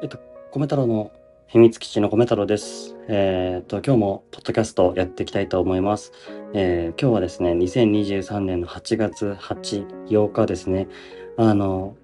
[0.00, 0.18] えっと、
[0.52, 1.10] 米太郎の
[1.48, 2.96] 秘密基地の米太郎です。
[3.08, 6.12] えーっと、今日もポッドキャストやっていきたいと思います。
[6.54, 10.86] えー今日はですね、2023年の8月8、8日ですね。
[11.36, 11.96] あの、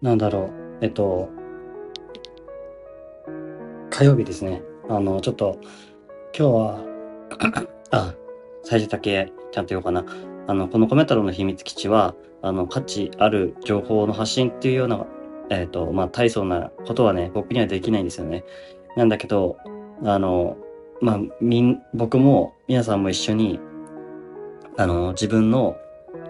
[0.00, 1.28] なんだろう、えっと、
[3.90, 4.62] 火曜日ですね。
[4.88, 5.58] あの、ちょっと、
[6.38, 6.84] 今日は、
[7.90, 8.14] あ、
[8.62, 10.04] 最初だけちゃんと言おうかな。
[10.46, 15.04] あの、この米太郎の秘密基地は、あの、価値ある情報の発信っていうような
[15.50, 18.44] えっ、と、まあ、大層なことはね、僕にはできないんですよね。
[18.96, 19.56] なんだけど、
[20.04, 20.56] あの、
[21.00, 23.60] まあ、みん、僕も、皆さんも一緒に、
[24.76, 25.76] あの、自分の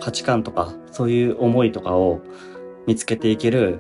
[0.01, 2.21] 価値観とか、そういう思いとかを
[2.87, 3.79] 見つけていける、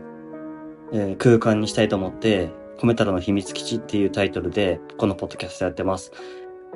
[0.92, 2.50] えー空間にしたいと思って、
[2.82, 6.12] 米太郎の秘密基地っていうタイトルで、このポッドキャストやってます。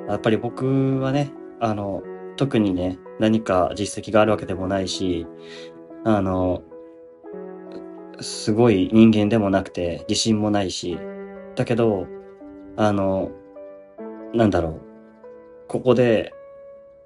[0.07, 2.01] やっぱり僕はね、あの、
[2.37, 5.25] 特にね、何か実績があるわけでもないし、
[6.03, 6.63] あの、
[8.21, 10.97] すごい人間でもなくて自信もないし、
[11.55, 12.07] だけど、
[12.77, 13.31] あの、
[14.33, 14.81] なんだろう。
[15.67, 16.33] ここで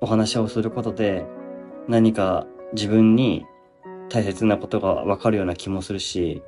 [0.02, 1.26] お話をすることで
[1.88, 3.46] 何か自分に
[4.10, 6.44] 大切なことがわかるような気もするし、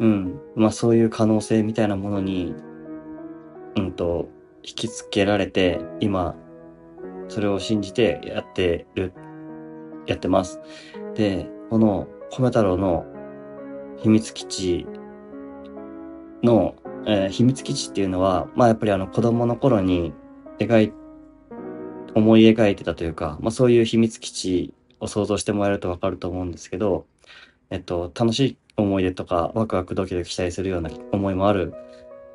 [0.00, 0.40] うん。
[0.54, 2.54] まあそういう可能性みたいなものに、
[3.76, 4.28] うんと、
[4.62, 6.34] 引きつけられて、今、
[7.28, 9.12] それを信じてやってる、
[10.06, 10.60] やってます。
[11.14, 13.06] で、この米太郎の
[13.98, 14.86] 秘密基地
[16.42, 16.74] の、
[17.06, 20.12] えー秘密基地っていうのは、まあやっぱりあの子供の頃に
[20.58, 20.92] 描い、
[22.14, 27.06] 思い描いてたというか、まあそういう秘密基地を想像してもらえるとわかると思うんですけど、
[27.70, 31.74] えっと、楽しい思い出とかワクワクドキドキしたりするような思いもある。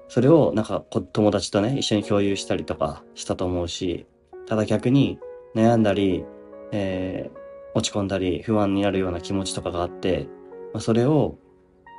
[0.08, 4.06] それをなんか友達とね、一緒に共有したりとかしたと思うし、
[4.48, 5.20] ただ逆に
[5.56, 6.26] 悩んだり、
[6.72, 7.42] えー
[7.74, 10.28] 落ち込んだり不安になるような気持ちとかがあって、
[10.74, 11.38] まあ、それを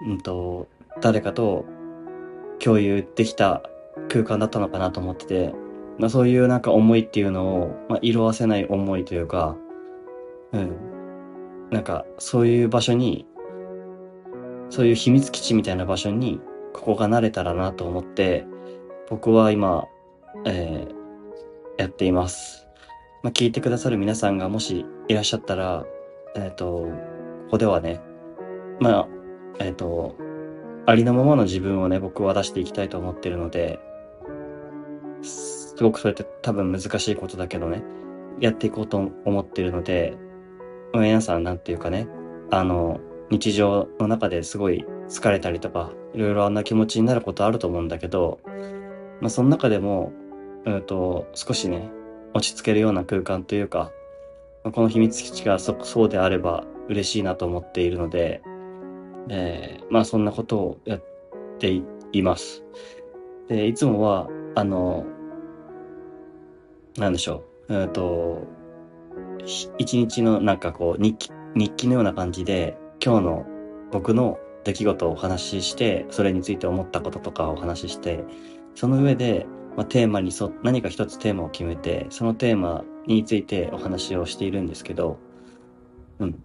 [0.06, 0.69] うんと、
[1.00, 1.64] 誰かと
[2.58, 3.62] 共有できた
[4.08, 5.55] 空間だったのかなと思ってて、
[5.98, 9.57] まあ、そういうなんか思いっていうのを、まあ、色あせない思いというか、
[10.52, 10.77] うん。
[11.70, 13.27] なんか、そういう場所に、
[14.70, 16.40] そういう秘密基地みたいな場所に、
[16.73, 18.46] ここが慣れたらなと思って、
[19.08, 19.86] 僕は今、
[20.46, 21.02] えー
[21.79, 22.69] やっています。
[23.23, 25.84] まあ、聞いてくださる皆さんがもしいらっしゃったら、
[26.36, 26.86] えっ、と、
[27.46, 28.01] ここではね、
[28.80, 29.08] まあ、
[29.58, 30.17] えっ、と、
[30.86, 33.79] ありのままの自分をね、僕は出していきたいと思ってるので、
[35.23, 37.83] すごくそれって多分難しいことだけどね、
[38.40, 40.17] やっていこうと思ってるので、
[40.92, 42.08] ま皆さんなんていうかね、
[42.51, 48.40] あの、日常の中ですごい疲れたりとか、いろいろあんな気持ちになることあると思うんだけど、
[49.20, 50.13] まあその中でも、
[50.67, 51.90] うんと、少しね、
[52.34, 53.92] 落ち着けるような空間というか、
[54.64, 58.42] この秘密基地がそ、そうであれば嬉しいなと思っているので、
[59.28, 61.02] えーまあそんなことをやっ
[61.58, 62.64] ています。
[63.48, 65.05] で、いつもは、あの、
[66.96, 68.46] なんでしょう、えっと、
[69.78, 73.46] 一日のなんかこう日記、日記のような感じで、今日の
[73.90, 78.24] 僕の出来事をお話しして、それについて思ったこととかをお話しして、
[78.74, 79.46] その上で、
[79.77, 85.18] まあ、テーマに沿何か一つテーマを決めて、そのテーマについてお話をしているんですけど、
[86.18, 86.42] うん。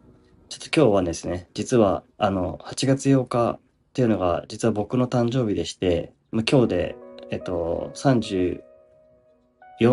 [0.49, 3.59] ちょっと今日はですね、実は、あの、8月8日っ
[3.93, 6.95] ていうのが、実は僕の誕生日でして、ま、今日で、
[7.31, 8.61] えっと、34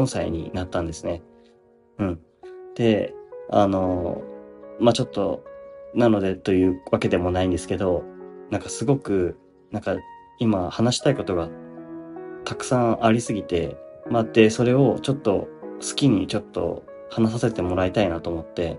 [0.07, 1.23] 歳になったんですね。
[1.99, 2.21] うん。
[2.77, 3.15] で、
[3.51, 4.23] あの、
[4.79, 5.45] まあ、ちょっと、
[5.93, 8.05] なのでというわけでもないんですけど、
[8.51, 9.37] なんかすごく、
[9.73, 9.97] なんか
[10.39, 11.49] 今話したいことが
[12.45, 13.77] たくさんありすぎて、
[14.09, 15.49] まあ、で、それをちょっと
[15.81, 18.79] 好きにちょっと話させてもらいたいなと思って、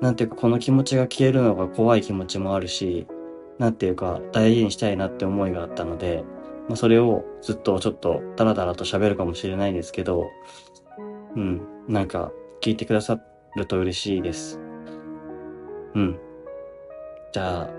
[0.00, 3.06] なんていうかこの気持ちが消えるのが怖い気持ちもあるし、
[3.58, 6.24] なんていうか大事にしたいなって思いがあったので、
[6.68, 10.26] まあ、それをずっとちょっとダラダラと喋るかもしれないですけど、
[11.34, 13.18] うん、なんか聞いてくださ
[13.56, 14.60] ると嬉しいです。
[15.94, 16.18] うん。
[17.32, 17.70] じゃあ、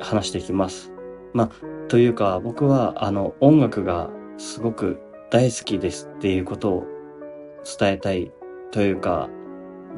[0.00, 0.92] 話していきます。
[1.32, 1.50] まあ、
[1.88, 5.00] というか僕はあの音楽がすごく
[5.30, 6.86] 大好きですっていうことを
[7.78, 8.30] 伝えたい
[8.70, 9.28] というか、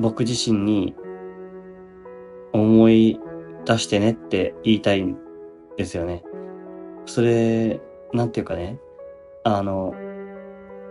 [0.00, 0.94] 僕自身に
[2.52, 3.20] 思い
[3.66, 5.16] 出してねって言いたいん
[5.76, 6.24] ですよね。
[7.06, 7.80] それ、
[8.12, 8.78] なんていうかね、
[9.44, 9.94] あの、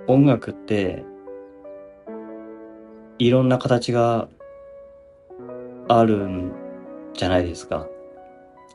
[0.08, 1.04] 音楽って、
[3.18, 4.30] いろんな形が
[5.88, 6.54] あるん
[7.14, 7.88] じゃないですか。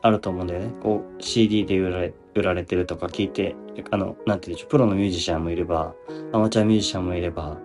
[0.01, 0.73] あると思うんだよね。
[0.83, 3.55] こう、CD で売られ売られてるとか聞いて、
[3.89, 5.95] あの、なんていうでしょう、プロのミュージシャンもいれば、
[6.33, 7.57] アマチュアミュージシャンもいれば、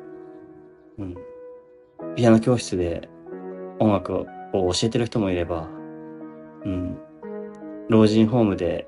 [0.98, 1.14] うん。
[2.16, 3.08] ピアノ教室で
[3.78, 5.68] 音楽を教えてる人もいれば、
[6.64, 6.98] うん。
[7.88, 8.86] 老人ホームで、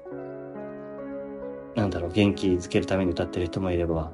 [1.75, 4.13] なんだろう、元気づけるために歌ってる人もいれば、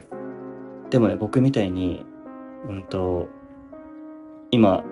[0.91, 2.05] でもね、僕みたいに、
[2.69, 3.29] うんと、
[4.51, 4.85] 今、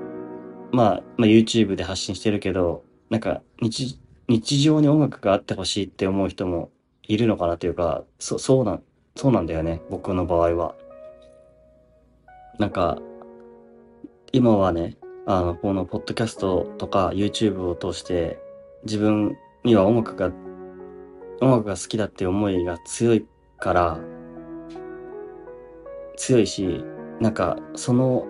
[0.72, 3.98] まあ、まあ、YouTube で発信してるけど、なんか日、
[4.28, 6.70] 日常に音楽があってほしいって思う人も
[7.04, 8.82] いるのかなというか、そ、そうなん、
[9.14, 10.74] そうなんだよね、僕の場合は。
[12.58, 12.98] なんか、
[14.32, 14.96] 今はね、
[15.26, 18.38] あの、このポッドキャストとか YouTube を通して
[18.84, 20.32] 自分には音楽が、
[21.40, 23.26] 音楽が好きだって思いが強い
[23.58, 24.00] から、
[26.17, 26.84] 強いし、
[27.20, 28.26] なんかその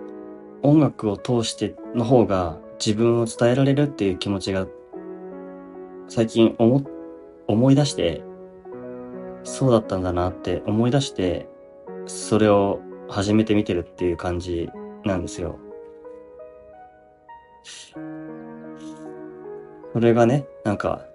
[0.63, 4.67] 音楽を通しての方が自分を伝えられるっていう気持ちが
[6.07, 6.83] 最近思、
[7.47, 8.23] 思い出して、
[9.43, 11.47] そうだったんだなって思い出して、
[12.05, 14.69] それを始めてみてるっていう感じ
[15.05, 15.59] なんですよ。
[19.93, 21.05] それがね、なんか、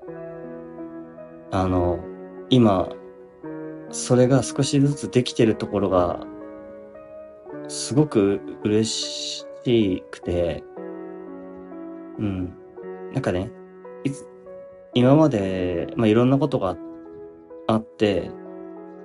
[1.51, 2.01] あの、
[2.51, 2.89] 今、
[3.91, 6.27] それが少しずつできてるところが、
[7.69, 9.47] すごく嬉し
[10.11, 10.65] くて、
[12.19, 12.55] うん。
[13.13, 13.51] なんかね、
[14.05, 14.27] いつ、
[14.95, 16.77] 今まで、まあ、いろんなことが
[17.67, 18.31] あって、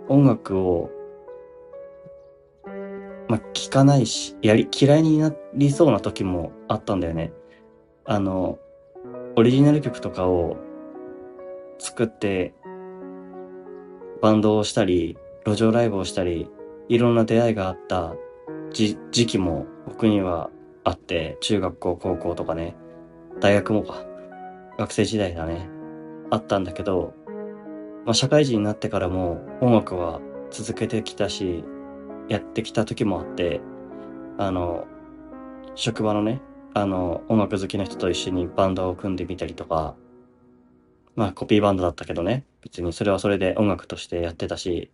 [0.09, 0.89] 音楽を、
[3.27, 7.33] まあ、聞かないし、やり、嫌いになりそうな時もあったんだよね。
[8.09, 8.57] あの、
[9.35, 10.55] オリジナル曲とかを
[11.77, 12.53] 作って、
[14.21, 16.49] バンドをしたり、路上ライブをしたり、
[16.87, 18.15] いろんな出会いがあった
[18.71, 20.49] 時期も僕には
[20.85, 22.77] あって、中学校、高校とかね、
[23.41, 24.05] 大学もか、
[24.77, 25.67] 学生時代だね、
[26.29, 27.13] あったんだけど、
[28.05, 31.65] まあ、社会人になってからも音楽は続けてきたし、
[32.29, 33.59] やってきた時もあって、
[34.37, 34.87] あの、
[35.75, 36.41] 職場のね、
[36.79, 39.95] あの、音楽好きな人と一緒にバンドを組んでみたりとか、
[41.15, 44.91] まあコピーバンドだったけどね、別にそれはそれで音楽としてやってたし、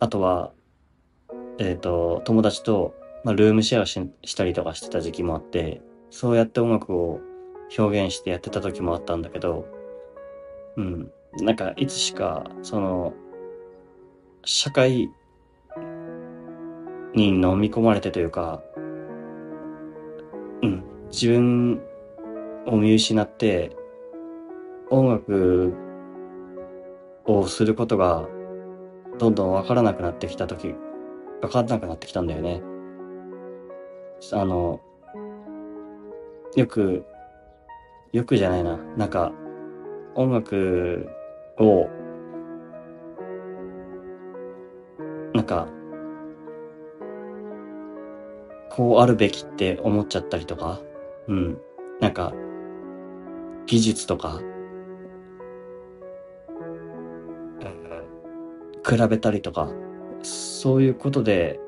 [0.00, 0.52] あとは、
[1.58, 7.20] えっ、ー、と、友達と、まあ、ルームシェアししたりとかしてた時期もあって、そうやって音楽を
[7.78, 9.68] 表現してやってた時もあったんだけど、
[10.76, 11.12] うん。
[11.40, 13.14] なんか、いつしか、その、
[14.44, 15.08] 社会
[17.14, 18.62] に飲み込まれてというか、
[20.62, 21.80] うん、自分
[22.66, 23.76] を見失って、
[24.90, 25.72] 音楽
[27.24, 28.28] をすることが
[29.18, 30.74] どんどんわからなくなってきた時、
[31.42, 32.62] わからなくなってきたんだよね。
[34.32, 34.80] あの、
[36.56, 37.04] よく、
[38.12, 38.76] よくじゃないな。
[38.96, 39.32] なんか、
[40.14, 41.08] 音楽
[41.58, 41.88] を、
[45.32, 45.68] なんか、
[48.70, 50.80] こうあるべきって思っちゃったりとか、
[51.28, 51.58] うん。
[52.00, 52.32] なんか、
[53.66, 54.40] 技術とか、
[58.88, 59.70] 比べたりとか、
[60.22, 61.60] そういうことで、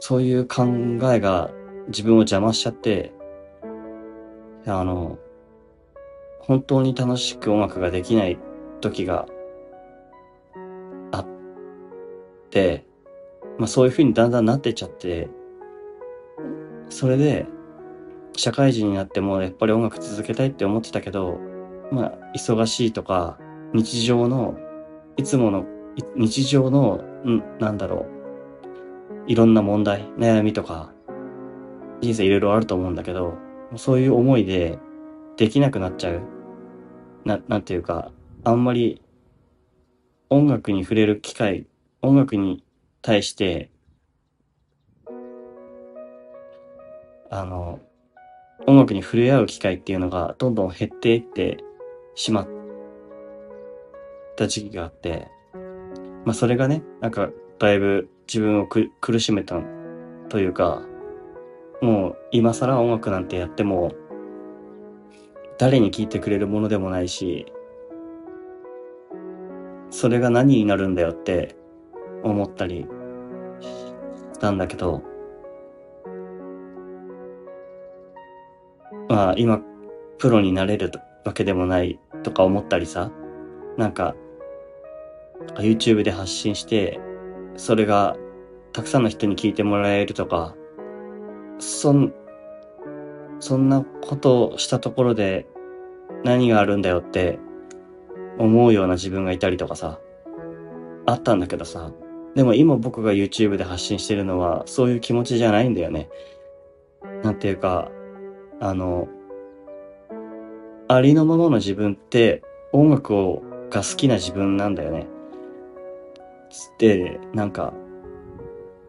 [0.00, 0.64] そういう考
[1.12, 1.50] えが
[1.88, 3.12] 自分を邪魔しちゃって、
[4.66, 5.18] あの、
[6.40, 8.38] 本当に楽しく音楽ができない
[8.80, 9.26] 時が
[11.12, 11.26] あっ
[12.50, 12.84] て、
[13.58, 15.28] まあそういう風にだんだんなってっちゃって、
[16.90, 17.46] それで、
[18.36, 21.38] 社会人になってもやっぱり音楽続けたいって思ってたけど、
[21.90, 23.38] まあ忙しいとか、
[23.72, 24.58] 日常の、
[25.16, 25.64] いつもの、
[26.16, 27.02] 日常の、
[27.58, 30.92] なんだろう、いろんな問題、悩みとか、
[32.00, 33.34] 人生いろいろあると思うんだけど、
[33.76, 34.78] そういう思いで
[35.36, 36.22] できなくなっちゃう。
[37.24, 38.10] な、なんていうか、
[38.44, 39.02] あんまり
[40.30, 41.66] 音楽に触れる機会、
[42.02, 42.64] 音楽に
[43.02, 43.70] 対して、
[47.30, 47.78] あの、
[48.66, 51.58] 音楽に触れ合う機会っていうのがどんどん減っていって
[52.14, 52.48] しまっ
[54.36, 55.28] た時期があって、
[56.24, 59.60] まあそれがね、なんかだいぶ自分を苦しめた
[60.28, 60.82] というか、
[61.80, 63.92] もう今更音楽なんてやっても
[65.58, 67.46] 誰に聴いてくれるものでもないし、
[69.90, 71.56] それが何になるんだよって
[72.22, 72.86] 思ったり
[73.60, 75.02] したんだけど、
[79.10, 79.60] まあ今
[80.18, 80.92] プロになれる
[81.24, 83.10] わけでもないとか思ったりさ、
[83.76, 84.14] なんか
[85.56, 87.00] YouTube で発信して、
[87.56, 88.16] それが
[88.72, 90.54] たくさんの人に聞いてもらえるとか、
[91.58, 92.14] そん、
[93.40, 95.46] そんなことをしたところで
[96.22, 97.40] 何があるんだよって
[98.38, 99.98] 思うような自分がいたりとかさ、
[101.06, 101.90] あったんだけどさ、
[102.36, 106.08] でも今僕が YouTube で発信してるのはそういう気持ちじゃないんだよね。
[107.24, 107.90] なんていうか、
[108.60, 109.08] あの、
[110.88, 115.06] ありのままの自分って音楽をが好きな自分なんだよね。
[116.78, 117.72] で、なんか、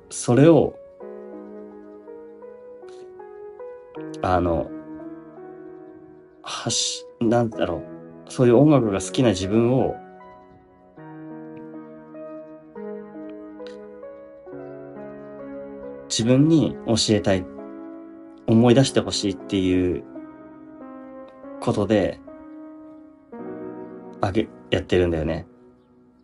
[0.09, 0.75] それを、
[4.21, 4.69] あの、
[6.41, 7.83] はし、なんだろ
[8.27, 9.95] う、そういう音楽が好きな自分を、
[16.09, 17.45] 自分に教えたい、
[18.51, 20.03] 思い出してほしいっていう
[21.62, 22.20] ことで、
[24.20, 25.48] あげ、やってるんだよね。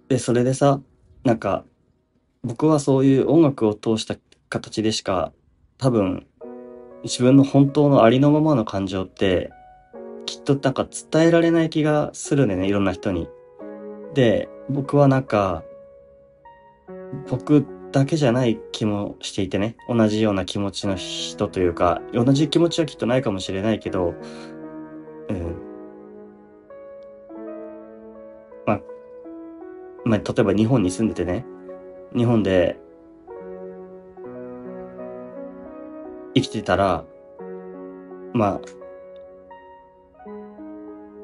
[0.10, 0.82] で、それでさ、
[1.24, 1.64] なんか、
[2.44, 4.18] 僕はそういう音楽を通した
[4.50, 5.32] 形でしか、
[5.78, 6.28] 多分、
[7.04, 9.50] 自分の本当のありのままの感情って、
[10.26, 13.30] きっとなんか伝えられない気がするんだよね、いろんな人に。
[14.14, 15.64] で、僕はなんか、
[17.30, 24.14] 僕だけじゃない気もしていてね、同じような気持ちの人というか、同じ気持ちはきっとないかもしれないけど、
[25.30, 25.56] うん。
[28.66, 28.82] まあ、
[30.06, 31.46] まあ、例えば日本に住んでてね、
[32.16, 32.78] 日本で
[36.34, 37.06] 生きてたら、
[38.34, 38.62] まあ、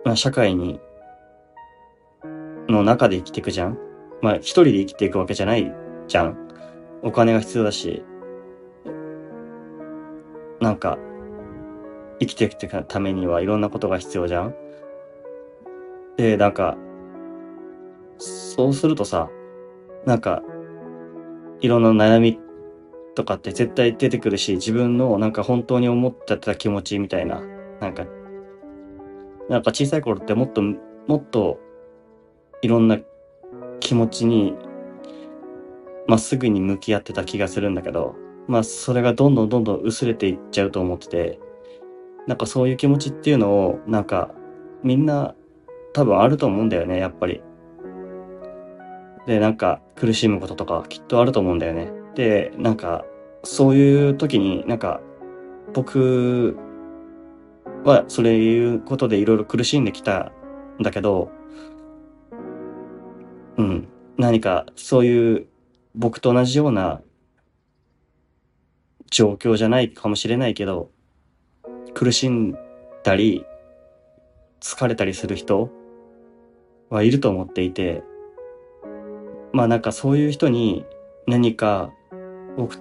[0.06, 0.80] まあ、社会に、
[2.68, 3.78] の中で生きていくじゃん
[4.24, 5.70] まあ、一人で生きていくわけじゃない
[6.08, 6.43] じゃん
[7.04, 8.04] お金が必要だし、
[10.60, 10.98] なんか、
[12.20, 14.56] 生きていくためにはいろんなことが必要じゃん？
[16.16, 16.78] で、なんか、
[18.18, 19.30] そうするとさ、
[20.06, 20.42] なんか、
[21.60, 22.40] いろんな悩み
[23.16, 27.42] とかって絶対出てくるし、自分のなんか本当に思ってた気持ちみたいな、
[27.82, 28.06] なんか、
[29.50, 31.60] なんか小さい頃ってもっと、もっと
[32.62, 32.98] いろんな
[33.82, 34.56] 気持ちに
[36.08, 38.16] まっすぐに向き合ってた気がするんだけど、
[38.48, 41.40] まあそれがどんどんどんどん薄れていっちゃうと思ってて、
[42.28, 44.32] なんかそういう気持ちっていうのを、なんか
[44.84, 45.36] みんな
[45.94, 47.42] 多分あると思うんだよね、やっぱり。
[49.26, 51.92] で、なんか苦しむこととかきっとあると思うんだよね。
[52.16, 53.06] で、なんか
[53.44, 55.02] そういう時になんか
[55.74, 56.58] 僕
[57.84, 60.32] はそれいうことでいろいろ苦しんできた
[60.80, 61.32] んだけど、
[63.58, 65.48] うん、何かそういう
[65.96, 67.02] 僕と同じような
[69.12, 70.90] 状況じゃないかもしれないけど、
[71.94, 72.58] 苦しん
[73.04, 73.46] だり、
[74.60, 75.70] 疲れたりする人
[76.90, 78.04] はいると思っていて、
[79.52, 80.86] まあなんかそういう人に
[81.28, 81.92] 何か
[82.58, 82.78] 僕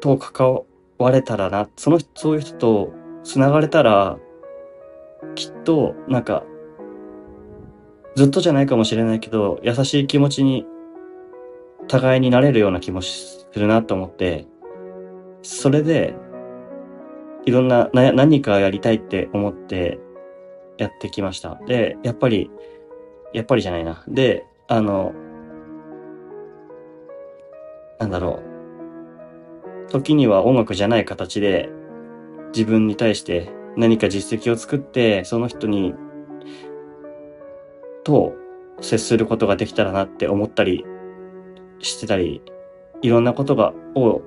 [0.00, 0.60] と関
[0.98, 2.92] われたらな、その、そういう人と
[3.22, 4.18] 繋がれたら、
[5.34, 6.44] きっとなんか
[8.14, 10.66] ずっとじゃないかもしれないけど、優しい気持ちに
[11.88, 14.46] 互いになれるような気もするなと思って、
[15.42, 16.14] それで、
[17.44, 19.98] いろんな、な、何かやりたいって思って
[20.78, 21.60] やってきました。
[21.66, 22.50] で、やっぱり、
[23.32, 24.04] やっぱりじゃないな。
[24.08, 25.12] で、あの、
[27.98, 28.40] なんだろ
[29.88, 29.90] う。
[29.90, 31.68] 時には音楽じゃない形で
[32.54, 35.94] 自分に対して何か実績を作って、その人に、
[38.02, 38.34] と
[38.80, 40.84] 接することができたらなって思ったり
[41.84, 42.42] してたり、
[43.02, 44.22] いろんなことが、を、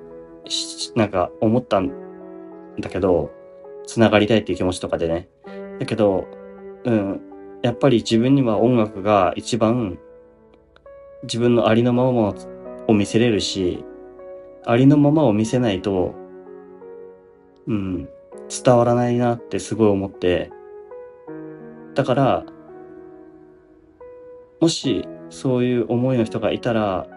[0.94, 1.92] なんか思ったん
[2.80, 3.30] だけど、
[3.86, 5.28] 繋がりたいっていう気持ちとかでね。
[5.78, 6.26] だけど、
[6.84, 7.20] うん、
[7.62, 9.98] やっぱり自分には音楽が一番
[11.24, 12.34] 自分のありのまま
[12.86, 13.84] を見せれるし、
[14.64, 16.14] ありのままを見せないと、
[17.66, 18.08] うん、
[18.64, 20.50] 伝わらないなってすごい思って、
[21.94, 22.46] だから、
[24.60, 27.08] もしそういう思いの人がいたら、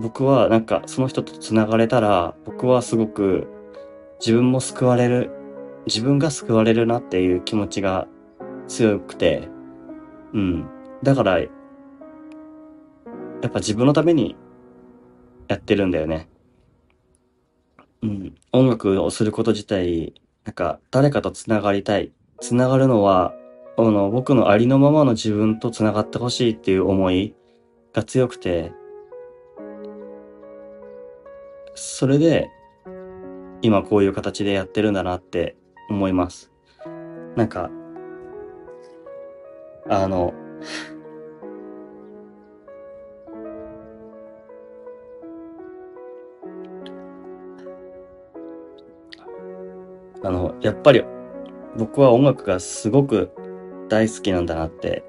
[0.00, 3.46] 僕はなんかその人と繋がれたら、僕はすごく
[4.18, 5.30] 自分も救われる、
[5.86, 8.08] 自分が救われるなっていう気持ちが
[8.66, 9.48] 強くて、
[10.32, 10.66] うん。
[11.02, 11.46] だから、や
[13.46, 14.36] っぱ自分のために
[15.48, 16.30] やってるんだよね。
[18.02, 18.34] うん。
[18.52, 20.14] 音楽をすること自体、
[20.44, 22.12] なんか誰かと繋がりたい。
[22.40, 23.34] 繋がるのは、
[23.76, 27.34] あの、僕のありのままの自分と繋がってほしいっていう思い
[27.92, 28.72] が強くて、
[31.82, 32.50] それで、
[33.62, 35.56] 今こういう形でやってるんだなって
[35.88, 36.52] 思います。
[37.36, 37.70] なんか、
[39.88, 40.34] あの、
[50.22, 51.02] あの、やっぱり
[51.78, 53.30] 僕は音楽がすごく
[53.88, 55.02] 大好きなんだなって、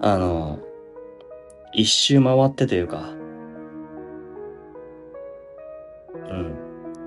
[0.00, 0.58] あの、
[1.72, 3.21] 一周回ってというか、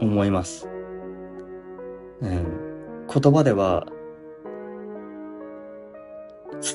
[0.06, 0.70] 思います。
[2.22, 3.06] うん。
[3.08, 3.86] 言葉では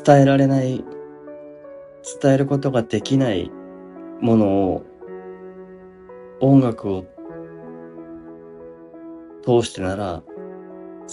[0.04, 0.84] 伝えられない、
[2.22, 3.50] 伝えることができない
[4.20, 4.82] ものを、
[6.40, 7.04] 音楽を
[9.42, 10.22] 通してなら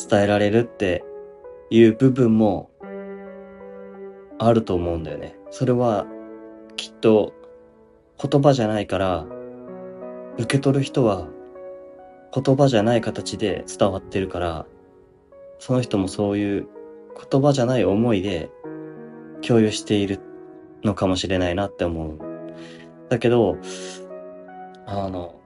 [0.09, 1.03] 伝えられるって
[1.69, 2.69] いう部分も
[4.39, 5.37] あると思うんだよね。
[5.49, 6.05] それは
[6.75, 7.33] きっと
[8.21, 9.25] 言葉じゃないから
[10.37, 11.27] 受け取る人は
[12.33, 14.65] 言葉じゃない形で伝わってるから
[15.59, 16.67] その人もそういう
[17.31, 18.49] 言葉じゃない思いで
[19.41, 20.19] 共有している
[20.83, 22.19] のかもしれないなって思う。
[23.09, 23.57] だけど、
[24.85, 25.39] あの、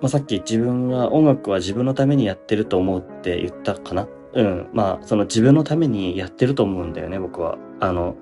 [0.00, 4.70] まあ、さっき自分は音楽は自分のためにやってると思うって言ったかなうん。
[4.72, 7.58] まあ、その自分のためにやってると思うんだよね、僕は。
[7.80, 8.16] あの、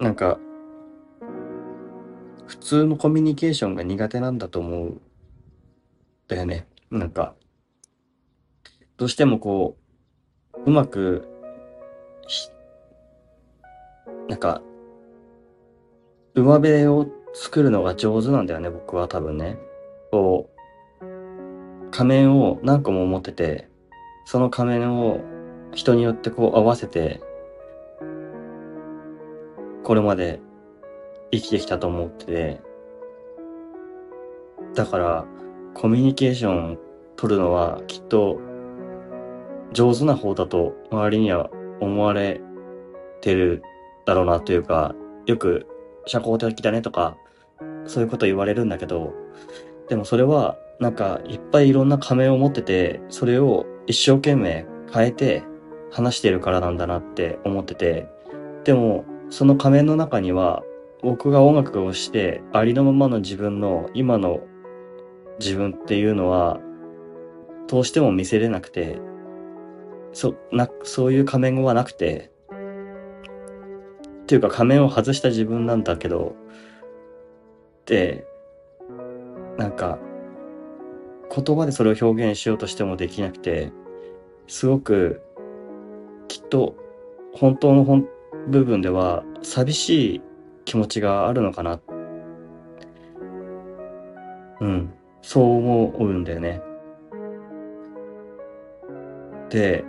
[0.00, 0.38] なんか、
[2.46, 5.00] 普通のコミュニケーションが苦手なんだと思う。
[6.28, 6.66] だよね。
[6.90, 7.34] なんか、
[8.96, 9.76] どうしてもこ
[10.54, 11.26] う、うまく、
[14.28, 14.62] なんか、
[16.34, 19.58] 上辺を作るのが上手なんだよね、僕は多分ね。
[20.10, 20.50] こ
[21.00, 23.68] う、仮面を何個も持ってて、
[24.24, 25.20] その仮面を
[25.72, 27.20] 人によってこう合わせて、
[29.82, 30.40] これまで
[31.30, 32.60] 生きてきたと思ってて、
[34.74, 35.24] だから、
[35.80, 36.78] コミュニケーション
[37.14, 38.40] 取るのはきっと
[39.72, 42.40] 上手な方だと周りには思われ
[43.20, 43.62] てる
[44.04, 45.68] だろうなというか、よく
[46.04, 47.16] 社交的だねとか、
[47.86, 49.14] そういうこと言われるんだけど、
[49.88, 55.44] でもそれは、なんか、いっぱいいろんな仮面を持ってて、それを一生懸命変えて
[55.92, 58.08] 話してるからなんだなって思ってて、
[58.64, 60.64] でも、その仮面の中には、
[61.02, 64.40] 僕が音楽をして、ありのままの自分の、今の
[65.38, 66.60] 自分っていうのは、
[67.68, 68.98] どうしても見せれなくて、
[70.12, 72.30] そ、な、そういう仮面はなくて、
[74.22, 76.34] っていうか仮面を外した自分なんだけど、
[77.86, 78.26] で、
[79.56, 79.98] なんか、
[81.34, 83.72] 言葉でそれを表現しようとしてもできなくて、
[84.46, 85.22] すごく、
[86.26, 86.74] きっと、
[87.34, 88.08] 本当の本
[88.48, 90.22] 部分では、寂しい
[90.64, 91.80] 気持ちがあるのかな。
[94.60, 96.62] うん、そう思うんだよね。
[99.50, 99.84] で、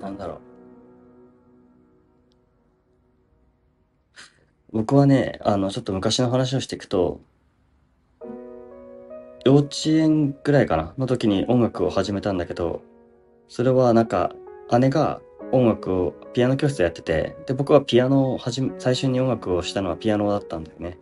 [0.00, 0.40] なんだろう。
[4.72, 7.20] 僕はね、あの、ちょっと昔の話をしていくと、
[9.44, 12.82] 幼稚園ぐらいかなの時に音楽を始めたんだけど、
[13.48, 14.34] それはなんか、
[14.78, 15.20] 姉が
[15.52, 20.98] 音楽を、ピアノ教室やってて、で、僕はピアノを始め、最初に音楽をしたのはピアノだったんだよね。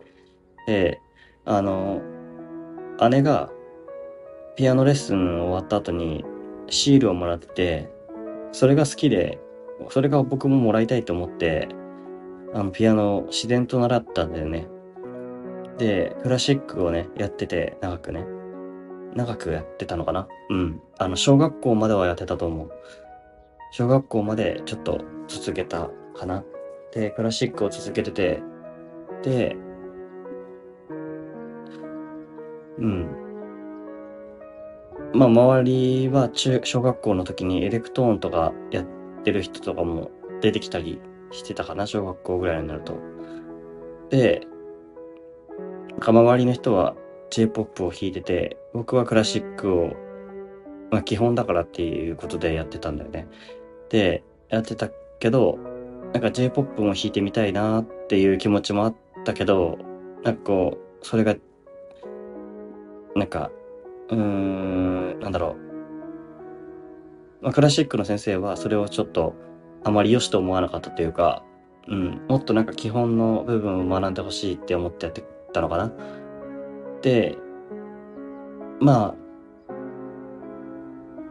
[0.65, 1.01] で、
[1.45, 2.01] あの、
[3.09, 3.49] 姉が
[4.55, 6.25] ピアノレッスン終わった後に
[6.67, 7.89] シールをもらってて、
[8.51, 9.39] それが好きで、
[9.89, 11.67] それが僕ももらいたいと思って、
[12.53, 14.67] あの、ピアノを自然と習ったんだよね。
[15.77, 18.25] で、クラシックをね、やってて、長くね。
[19.13, 20.27] 長くやってたのかな？
[20.49, 20.81] うん。
[20.97, 22.71] あの、小学校まではやってたと思う。
[23.71, 26.43] 小学校までちょっと続けたかな。
[26.93, 28.41] で、クラシックを続けてて、
[29.23, 29.55] で、
[32.79, 33.07] うん。
[35.13, 38.85] まあ、周りは中、小学校の時にエレクトーンとかやっ
[39.23, 41.01] てる人とかも出てきたり
[41.31, 42.97] してたかな、小学校ぐらいになると。
[44.09, 44.41] で、
[45.99, 46.95] 周りの人は
[47.31, 49.93] J-POP を弾いてて、僕はクラシックを、
[50.91, 53.27] まあ基本だからっていうことでやってたんだよね。
[53.89, 55.57] で、やってたけど、
[56.13, 58.95] なんか J-POP も弾いてみたいなっていう気持ちもあっ
[59.25, 59.77] たけど、
[60.23, 61.35] なんかこう、それが、
[63.15, 63.51] なんか、
[64.09, 65.55] うーん、なんだろ
[67.41, 67.43] う。
[67.43, 69.35] まあ、クラシックの先生はそれをちょっと
[69.83, 71.43] あまり良しと思わなかったというか、
[71.87, 75.23] うん、もっとなんか基本の部分を学んでほしいって思ってやって
[75.53, 75.93] たのかな。
[77.01, 77.37] で、
[78.79, 79.26] まあ、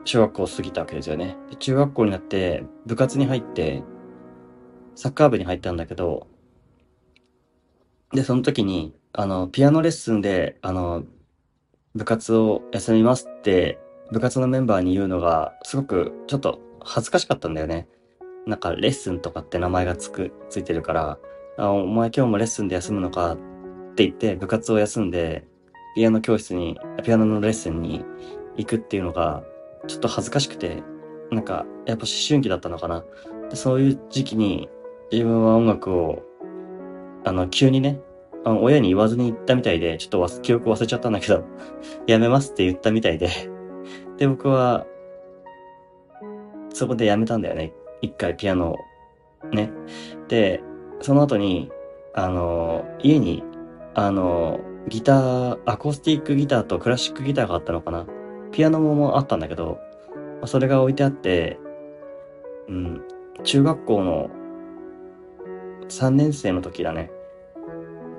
[0.06, 1.36] 小学校を過ぎたわけですよね。
[1.50, 3.82] で中学校になって部活に入って、
[4.94, 6.28] サッカー部に入ったんだけど、
[8.12, 11.04] で、その時に、あの、ピアノレッスンで、あの、
[11.94, 13.78] 部活を休みますって、
[14.12, 17.88] 部活のメンバーに言うのが、すごくちょっと恥ずかしかったんだよね。
[18.46, 21.18] なんかレッスンとかって名前がつく、ついてるから、
[21.58, 23.36] あ、お前今日もレッスンで休むのかっ
[23.96, 25.44] て言って部活を休んで、
[25.96, 28.04] ピアノ教室に、ピアノのレッスンに
[28.56, 29.42] 行くっていうのが、
[29.86, 30.82] ちょっと恥ずかしくて、
[31.30, 33.04] なんか、やっぱ思春期だったのかな。
[33.50, 34.68] でそういう時期に
[35.12, 36.22] 自分は音楽を、
[37.24, 38.00] あの、急にね、
[38.44, 41.44] あの親に言わずに言ったみたいで、ちょっと忘記憶忘れちゃったんだけど、
[42.06, 43.28] やめますって言ったみたいで、
[44.18, 44.86] で、僕は、
[46.70, 47.72] そこでやめたんだよね。
[48.02, 48.76] 一回ピアノを。
[49.54, 49.72] ね。
[50.28, 50.62] で、
[51.00, 51.70] その後に、
[52.14, 53.42] あの、家に、
[53.94, 58.06] あの、ギター、アコースティックギターとクラシックギターがあったのかな。
[58.52, 59.78] ピアノもあったんだけど、
[60.44, 61.58] それが置いてあって、
[62.68, 63.00] うん、
[63.44, 64.30] 中学校の
[65.88, 67.10] 3年生の時だね。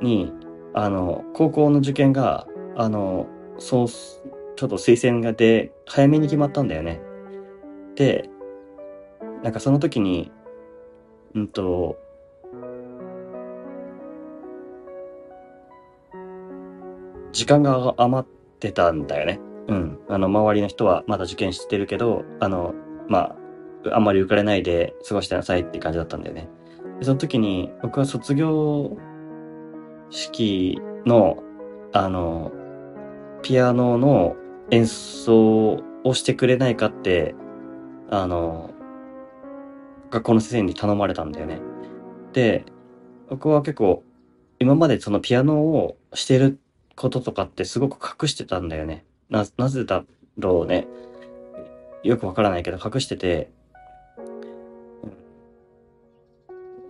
[0.02, 0.32] に、
[0.74, 7.02] あの、高校の受験が、あの、そう、ちょっと推薦がで、早めに決まったんだよね。
[7.96, 8.30] で、
[9.44, 10.32] なんかその時に、
[11.36, 11.98] うんと、
[17.32, 19.40] 時間が余ってたんだよね。
[19.68, 20.00] うん。
[20.08, 22.74] あの、周りの人はまだ受験してるけど、あの、
[23.08, 23.36] ま
[23.86, 26.50] あ、あんまり浮かれないで過ごしてなさいって感じだったんだよね。
[27.00, 28.98] でその時に、僕は卒業
[30.10, 31.44] 式の、
[31.94, 32.52] あの、
[33.44, 34.36] ピアノの
[34.72, 37.36] 演奏をしてくれないかって、
[38.10, 38.72] あの、
[40.10, 41.60] 学校の先生に頼まれたんだよね。
[42.34, 42.66] で、
[43.30, 44.04] 僕は結構、
[44.60, 46.60] 今までそのピアノをしてる
[46.96, 49.06] こととかってすごく隠してたんだよね。
[49.30, 50.04] な、なぜだ
[50.38, 50.88] ろうね。
[52.04, 53.50] よくわからないけど隠してて、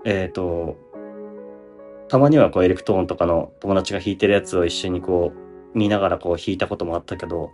[0.05, 0.77] えっ、ー、と、
[2.07, 7.51] たまにはこうエレクトーンとかの友達が弾いてるやつを一緒にこう見ながらこう弾いたこともあったけど、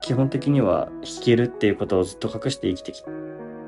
[0.00, 3.02] 基本的には弾けるっていうことをずっと隠して生きてき、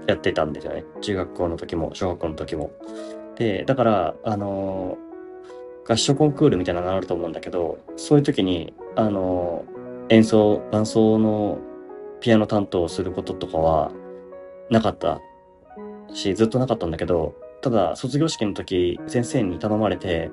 [0.06, 0.84] やってたんですよね。
[1.00, 2.72] 中学校の時も、小学校の時も。
[3.36, 9.64] で、だから、あのー、合唱コンクールみたいなのがあると思うんだけど、そういう時に、あの、
[10.10, 11.58] 演奏、伴奏の
[12.20, 13.92] ピアノ担当をすることとかは
[14.70, 15.20] なかった
[16.12, 20.30] し、ずっとなかったんだけど、ただ、卒業式の時、先生に頼まれて、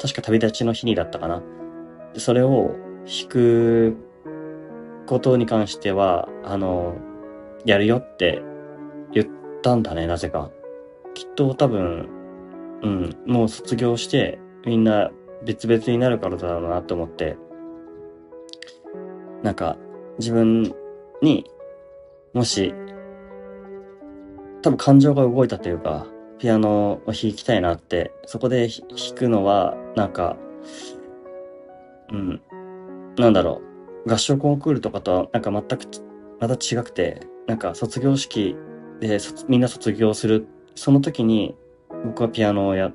[0.00, 1.42] 確か旅立ちの日にだったかな。
[2.14, 2.76] それを
[3.06, 3.96] 弾く
[5.06, 6.96] ことに関しては、あの、
[7.64, 8.42] やるよって
[9.12, 9.26] 言っ
[9.62, 10.50] たんだね、なぜか。
[11.14, 12.08] きっと多分、
[12.82, 15.10] うん、もう卒業して、みんな
[15.44, 17.36] 別々になるからだろうなと思って、
[19.42, 19.76] なんか、
[20.18, 20.74] 自分
[21.22, 21.44] に、
[22.32, 22.74] もし、
[24.62, 26.06] 多分感情が動いたというか、
[26.38, 30.36] ピアノを弾きたいなって、そこで弾くのは、なんか、
[32.12, 32.40] うん、
[33.16, 33.60] なんだろ
[34.06, 35.86] う、合唱コンクールとかとはなんか全く、
[36.40, 38.56] また違くて、なんか卒業式
[39.00, 41.56] でみんな卒業する、その時に
[42.04, 42.92] 僕はピアノをや、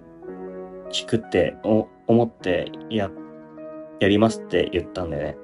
[0.92, 3.10] 弾くって思ってや、
[4.00, 5.38] やりますって言ったんだよね。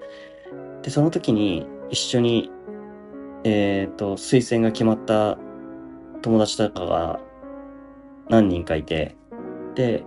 [0.81, 2.51] で、その時に一緒に、
[3.43, 5.37] えっ、ー、と、推薦が決まった
[6.21, 7.19] 友達とかが
[8.29, 9.15] 何人かいて、
[9.75, 10.03] で、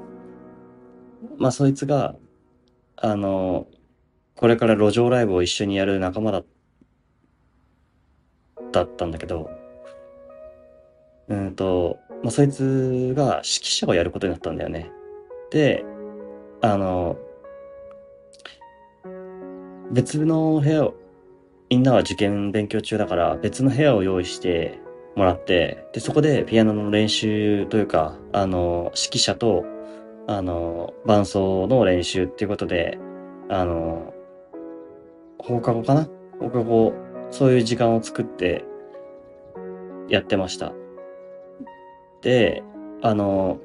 [1.38, 2.14] まあそいつが、
[2.96, 3.66] あの、
[4.36, 6.42] これから路上ライブを一緒にやる仲間だ
[8.72, 9.50] だったんだけど、
[11.28, 14.90] うんと、まあそいつが指揮者をやることになったんだよね。
[15.50, 15.84] で、
[16.60, 17.16] あの、
[19.92, 20.94] 別の部屋を、
[21.70, 24.80] みんなは受験勉強中だから別の部屋を用意して、
[25.14, 29.66] もらって、で、そこでピアノの練習というか、あの、指揮者と、
[30.26, 32.98] あの、伴奏の練習っていうことで、
[33.50, 34.14] あの、
[35.38, 36.08] 放課後かな？
[36.40, 36.94] 放課後、
[37.30, 38.64] そういう時間を作って
[40.08, 40.72] やってました。
[42.22, 42.62] で、
[43.02, 43.60] あの、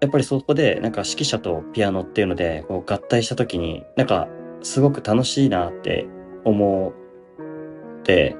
[0.00, 4.28] やっぱりそこでなんか指揮者とピアノっていうのでこう合体した時になんか
[4.64, 6.06] すごく楽しいなって
[6.44, 6.92] 思
[8.00, 8.36] って、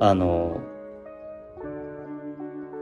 [0.00, 0.60] あの、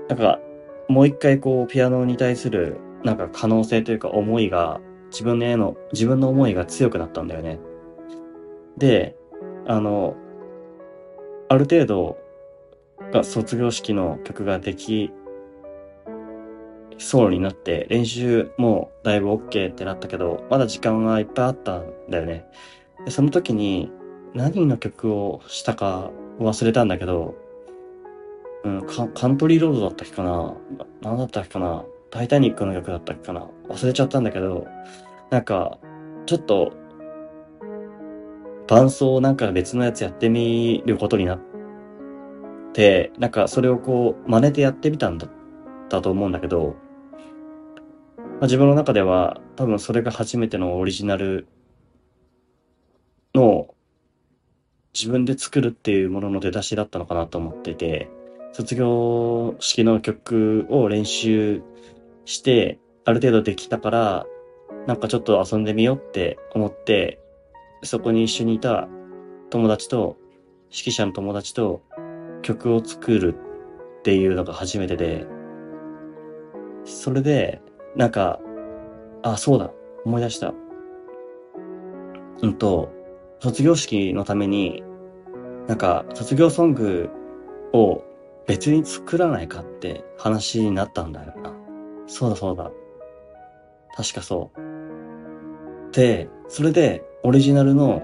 [0.08, 0.40] なんか、
[0.88, 4.80] もう一回こう、ピアノに対する、なんか可能性というか思いが、
[5.10, 7.58] 自分への、自分の思いが強くなったんだよね。
[8.78, 9.16] で、
[9.66, 10.16] あの、
[11.48, 12.16] ある程度、
[13.12, 15.10] が卒業式の曲ができ
[16.98, 22.44] そうになって、練習もだいぶ OK ってなったけど、まだ時間がいっぱいあったんだよね。
[23.04, 23.90] でその時に
[24.34, 27.34] 何の曲をしたか忘れたんだけど、
[28.64, 30.54] うん、カントリーロードだったっけかな？
[31.00, 31.84] 何だったっけかな？
[32.10, 33.46] タイタニックの曲だったっけかな？
[33.68, 34.66] 忘れちゃったんだけど、
[35.30, 35.78] なんか、
[36.26, 36.72] ちょっと、
[38.66, 41.40] 伴奏なんか別のやつやってみることになっ
[42.72, 45.30] て、なんかそれをこう、真似てやってみたんだっ
[45.88, 46.76] たと思うんだけど、
[48.38, 51.48] まあ、自分の中では多分それが初めてのオリジナル
[53.34, 53.74] の
[54.94, 58.08] 自分で作るっていうものの出だしだったのかなと思ってて、
[58.52, 61.62] 卒業式の曲を練習
[62.24, 64.26] して、ある程度できたから、
[64.86, 67.20] なんかちょっと遊んでみようって思って、
[67.82, 68.88] そこに一緒にいた
[69.50, 70.16] 友達と、
[70.70, 71.82] 指揮者の友達と
[72.42, 73.34] 曲を作る
[74.00, 75.26] っていうのが初めてで、
[76.84, 77.60] それで、
[77.96, 78.40] なんか、
[79.22, 79.70] あ、そうだ、
[80.04, 80.54] 思い出した。
[82.42, 82.90] うんと、
[83.40, 84.82] 卒業式のために、
[85.66, 87.10] なんか、卒業ソング
[87.72, 88.02] を
[88.46, 91.54] 別に作らないかって話になったんだよな。
[92.06, 92.70] そうだそうだ。
[93.96, 95.92] 確かそう。
[95.92, 98.02] で、それでオリジナルの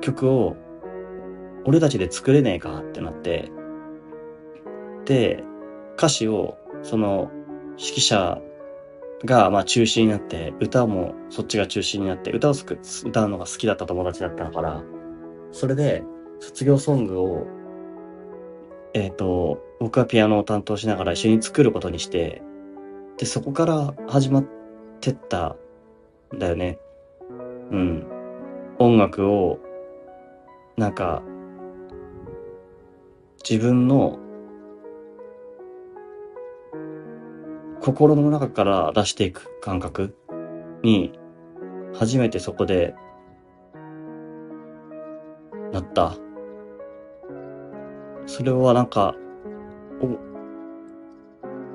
[0.00, 0.56] 曲を
[1.64, 3.50] 俺たちで作れねえかってなって、
[5.04, 5.44] で、
[5.96, 7.30] 歌詞をその
[7.78, 8.40] 指揮者
[9.24, 14.82] がまあ中心になって、歌もそっちが中心になって、歌をすく歌うのが好きだった友達だったから、
[15.52, 16.02] それで
[16.40, 17.46] 卒業ソングを、
[18.94, 22.42] えっ、と、僕はピアノを担当しながら一緒に作ることにして、
[23.16, 24.44] で、そこから始まっ
[25.00, 25.56] てった
[26.34, 26.78] んだよね。
[27.70, 28.06] うん。
[28.78, 29.58] 音楽を、
[30.76, 31.22] なんか、
[33.48, 34.18] 自分の
[37.82, 40.14] 心の中から出していく感覚
[40.84, 41.18] に、
[41.92, 42.94] 初めてそこで、
[45.72, 46.14] なった。
[48.26, 49.16] それはなんか、
[50.00, 50.16] お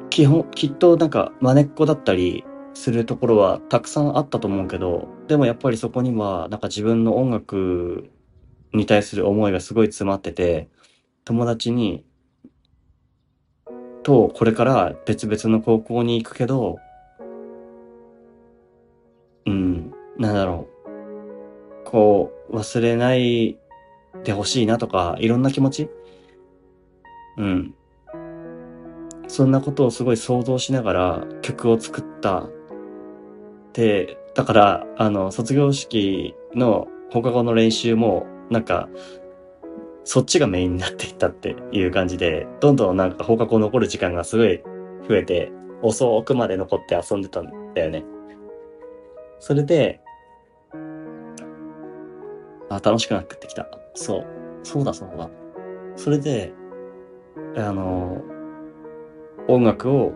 [0.10, 8.10] 基本、きっとなんか真似っこだったりするところはたくさんあったと思うけど、でもやっぱりそこにはなんか自分の音楽
[8.74, 10.70] に対する思いがすごい詰まってて、
[11.26, 12.06] 友達に、
[14.08, 16.80] と、これから別々の高校に行くけど、
[19.46, 21.84] うん、なんだろう。
[21.84, 23.58] こう、忘れない
[24.24, 25.90] でほしいなとか、いろんな気持ち？
[27.36, 27.76] うん。
[29.28, 32.48] そんなことをすごい想像しながら曲を作った。
[33.74, 38.88] で、だから、あの、卒業式の放課後の練習も、なんか、
[40.10, 44.64] そっちがメインになっていったっていう感じで、どんどんなんか放課後残る時間がすごい
[45.06, 48.06] 増えて、遅くまで残って遊んでたんだよね。
[49.40, 50.00] それで、
[52.70, 53.68] あ、楽しくなってきた。
[53.96, 54.26] そう。
[54.64, 55.30] そうだそうだ。
[55.98, 56.54] それで、
[57.58, 58.22] あの、
[59.50, 60.14] 音楽を、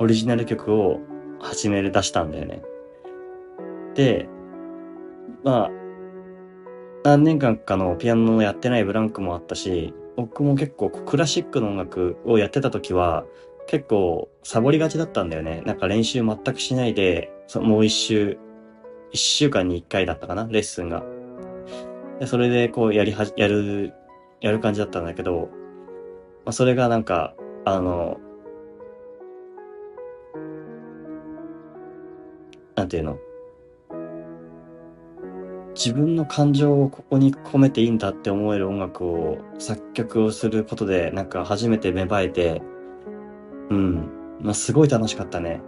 [0.00, 1.00] オリジナル曲を
[1.38, 2.62] 始める出したんだよね。
[3.94, 4.26] で、
[5.44, 5.85] まあ、
[7.06, 13.24] 何年間かのピアノをやってないブランクもあったし、僕も結構クラシックの音楽をやってた時は、
[13.68, 15.62] 結構サボりがちだったんだよね。
[15.66, 18.38] なんか練習全くしないで、そもう一週、
[19.12, 21.04] 一週間に一回だったかな、レッスンが。
[22.18, 23.94] でそれでこうやりは、やる、
[24.40, 25.48] やる感じだったんだけど、
[26.44, 28.18] まあ、それがなんか、あの、
[32.74, 33.16] なんていうの？
[35.76, 42.62] 自分の感情をここに込めていいんだって思える音楽を作曲をすることでなんか初めて芽生えて、
[43.68, 44.08] うん。
[44.40, 45.60] まあ、すごい楽しかったね。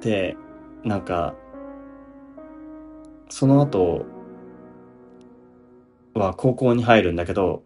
[0.00, 0.36] で、
[0.84, 1.34] なんか、
[3.30, 4.04] その後
[6.14, 7.62] は高校に入るんだけど、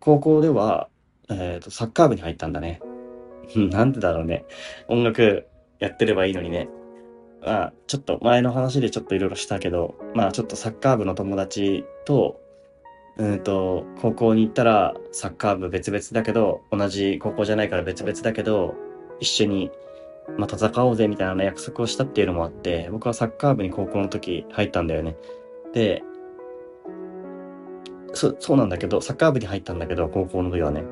[0.00, 0.88] 高校では、
[1.30, 2.80] えっ、と、サッカー部に入ったんだね。
[3.56, 4.44] なんでだろうね。
[4.88, 5.46] 音楽
[5.78, 6.68] やってればいいのにね。
[7.44, 12.40] まあ、ちょっと前の話でちょっといろいろしたけど、まあちょっとサッカー部の友達と、
[13.18, 18.74] うんと、高校に行ったらサッカー部別々だけど、同じ高校じゃないから別々だけど、
[19.20, 19.70] 一緒に、
[20.38, 25.16] まあ戦おうぜみたいな約束をしたっていうのもあって、僕はサッカー部に高校の時入ったんだよね。
[25.74, 26.02] で、
[28.14, 30.82] そ、そうなんだけど、サッカー部に入ったんだけど、高校の時はね。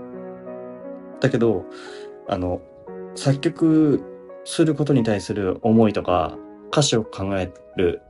[1.21, 1.65] だけど、
[2.29, 2.61] あの、
[3.15, 4.12] 作曲
[4.45, 6.37] することに対する思いとか、
[6.71, 8.03] 歌詞を考える、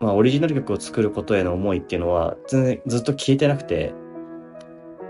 [0.00, 3.94] まあ、オリジナル曲を作ることへの思いっていうのは、全然ずっと消えてなくて、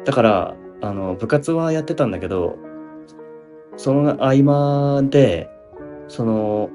[0.05, 2.57] だから、あの、部活はやってたんだけど、
[3.77, 5.49] その合間で、
[6.09, 6.71] その、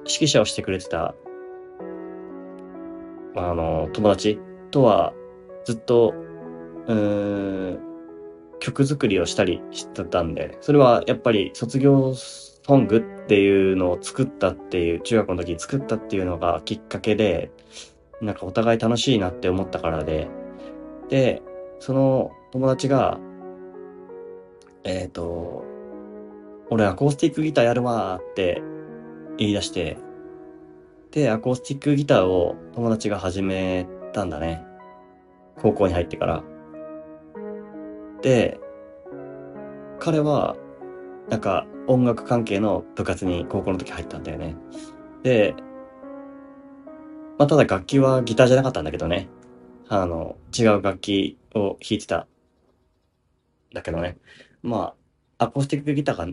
[0.00, 1.14] 指揮者をしてくれてた、
[3.36, 4.40] あの、友達
[4.70, 5.12] とは、
[5.64, 6.14] ずっと、
[6.86, 7.78] うーん、
[8.60, 12.14] 曲作りをしたりしてたんで、それはやっぱり卒業
[12.62, 17.50] ソングっていうのを作ったっていう、中学の時に作ったっていうのがきっかけで、
[18.20, 20.28] なんかお互い楽しいなって思ったからで、
[21.08, 21.42] で、
[21.78, 23.18] その友達が、
[24.84, 25.64] えっ、と、
[26.70, 28.62] 俺アコースティックギターやるわーって
[29.36, 29.96] 言い出して、
[31.10, 34.64] で、アコースティックギターを友達が始めたんだね。
[35.60, 36.44] 高校に入ってから。
[38.22, 38.60] で、
[39.98, 40.56] 彼は、
[41.28, 44.54] なんか音楽関係の部活に高校の時入ったんだよね。
[45.24, 45.56] で、
[47.36, 49.28] まあ、ただ楽器はギターじゃなかったんだけどね。
[49.88, 52.28] あの、違う楽器を弾いてた。
[53.74, 54.18] だけどね。
[54.62, 54.94] ま
[55.36, 56.28] あ、アコースティックギターが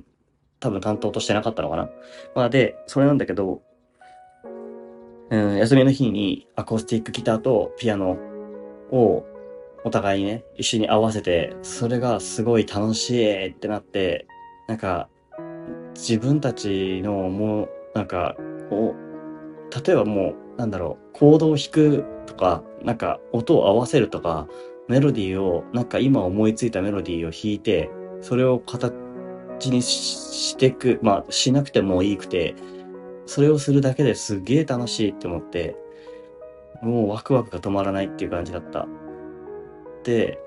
[0.60, 1.90] 多分担当としてなかったのかな。
[2.36, 3.64] まあ、で、それなんだけど、
[5.32, 8.20] うん、休みの日にアコースティックギターとピアノ
[8.92, 9.26] を
[9.84, 14.28] お互いにね、一緒に合わせて、それがすごい楽しいってなって、
[14.68, 15.10] なんか、
[15.98, 18.36] 自分たちのもう、なんか、
[18.70, 18.94] お、
[19.86, 24.48] 例えばもう、なんだろう、コードを弾くとか、なんか音を合わせるとか、
[24.88, 27.90] メロディーを、なんか今思いついたメロディーを弾いて、
[28.22, 28.94] それを形
[29.72, 32.54] にしていく、まあ、しなくてもいいくて、
[33.26, 35.76] それをするだけですげえ楽しいって思って、
[36.84, 38.88] もうワクワクが止まらないっていう感じだった。
[40.04, 40.38] で、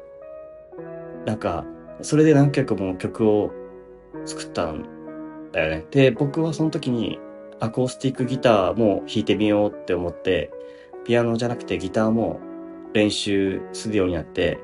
[1.26, 1.66] なんか、
[2.02, 3.50] それで何曲も曲を
[4.24, 4.99] 作ったん
[5.52, 5.86] だよね。
[5.90, 7.18] で、僕はその時に
[7.60, 10.50] アコースティックギターも弾いてみようって思って、
[11.04, 12.40] ピアノじゃなくてギターも
[12.92, 14.58] 練習するようになって、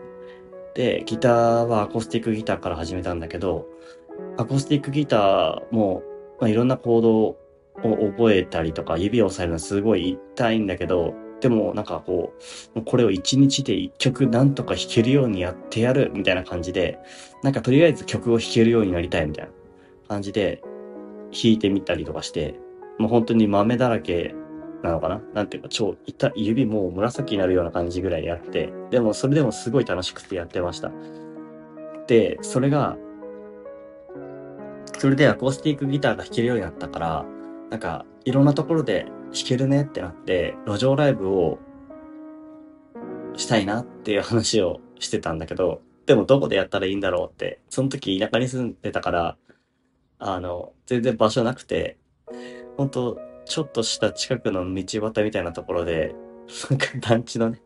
[0.75, 3.67] で、ギターはアコースティックギターから始めたんだけど、
[4.37, 6.03] アコースティックギターも、
[6.41, 7.37] まあ、いろんなコードを
[7.83, 12.33] 覚えたりとか、指を押さえるのすごい痛いんだけど、でもなんかこ
[12.75, 16.99] う、これを一日で一曲なんとか弾けるようにやってやるみたいな感じで、
[17.43, 19.51] なんかとりあえず曲を弾けるようになりたいみたいな
[20.09, 20.63] 感じで
[21.33, 22.59] 弾いてみたりとかして、
[22.99, 24.35] もう本当に豆だらけ
[24.83, 25.21] なのかな？
[25.35, 30.91] なんていうか、超、痛い指もう紫になるような感じぐらいやって、でもそれでもすごい楽しくてやってました。
[32.07, 32.97] で、それが、
[34.99, 37.27] それでアコースティックギターが弾けるようになったから、
[37.71, 41.59] なんか、いろんなところで弾けるねってなって、路上ライブを
[43.37, 49.37] したいなっていう話をしてたんだけど、でもどこでやったらいいんだろうって、その時田舎に住んでたから、
[50.19, 51.99] あの、全然場所なくて、
[52.77, 56.15] 本当ちょっとした近くの道端みたいなところで、
[56.71, 57.61] なんか団地のね、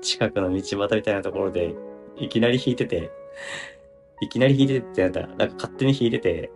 [0.00, 1.74] 近くの道端みたいなところで、
[2.16, 3.10] いきなり弾いてて、
[4.20, 6.50] いきなり弾いててってなんだ、なんか勝手に弾いてて、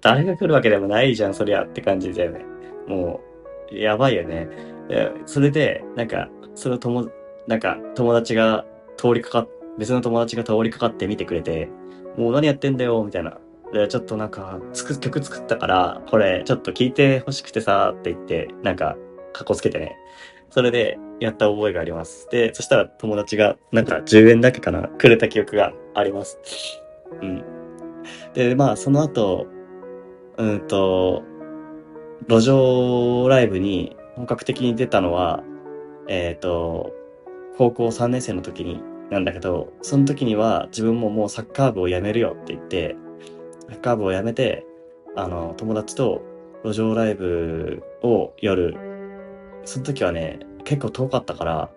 [0.00, 2.44] 誰が来るわけでもないじゃん、そりゃって感じだよね。
[2.86, 3.20] も
[3.72, 4.48] う、やばいよね。
[5.26, 7.10] それで、なんか、その友、
[7.48, 8.64] なんか、友達が
[8.96, 9.48] 通りかかっ、
[9.78, 11.68] 別の友達が通りかかって見てくれて、
[12.16, 13.38] もう何やってんだよ、みたいな。
[13.72, 18.96] で、ちょっとなんか、つく、曲作ったから、これ、ちょっと聞いて欲しくてさ、って言って、なんか、
[19.32, 19.96] かっこつけてね。
[20.50, 22.28] それで、やった覚えがあります。
[22.30, 26.38] で、そしたら友達が、なんか、10円だけかな、くれた記憶があります。
[27.20, 27.44] うん。
[28.34, 29.46] で、まあ、その後、
[30.36, 31.24] うんと、
[32.28, 35.42] 路上ライブに本格的に出たのは、
[36.08, 36.92] えっ、ー、と、
[37.58, 42.96] 高校3年生の時になんだけど、その時には自分ももうサッカー部を辞めるよって言って、
[43.68, 44.64] サッカー部を辞めて、
[45.16, 46.22] あの、友達と
[46.64, 48.76] 路上ライブを夜、
[49.64, 51.70] その時はね、結構遠かったから、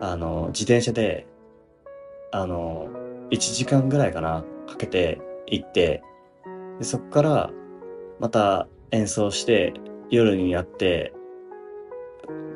[0.00, 1.26] あの、自転車で、
[2.32, 2.88] あの、
[3.30, 6.02] 1時間ぐらいかな、かけて行って、
[6.78, 7.50] でそっから
[8.20, 9.74] また演奏して
[10.10, 11.12] 夜にやって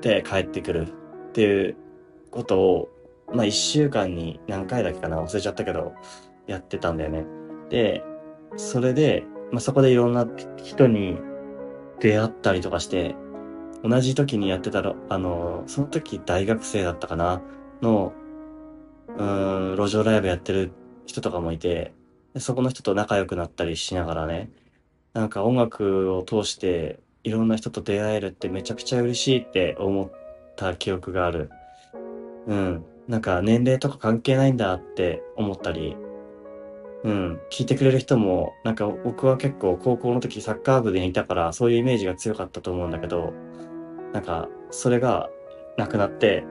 [0.01, 0.87] で帰ってくる
[1.29, 1.77] っていう
[2.31, 2.89] ことを
[3.33, 5.93] まあ一週間に何回だっけかな忘れちゃったけど
[6.47, 7.25] やってたんだよね。
[7.69, 8.03] で、
[8.57, 11.19] それで、まあ、そこでいろんな人に
[12.01, 13.15] 出会ったりとかして、
[13.83, 17.43] 同じ時にやってたら、あの、その時大学生だったかな
[17.81, 18.13] の、
[19.19, 20.73] うん、路上ライブやってる
[21.07, 21.93] 人とかもいて、
[22.39, 24.51] そこの人と仲良くなったりしながらね、
[25.13, 30.13] なんか音楽を通していろんな人と出会えるってめちゃくちゃ嬉しいって思っ
[30.57, 31.51] た記憶がある。
[32.47, 32.85] うん。
[33.09, 35.97] なんか年齢とか関係ないんだって思ったり、
[37.05, 37.41] うん。
[37.51, 43.33] 聞いてくれる人も、なんか僕は結構高校の時サッカー部でいたからそういうイメージが強かったと思うんだけど、
[44.13, 45.29] なんかそれが
[45.77, 46.45] なくなって、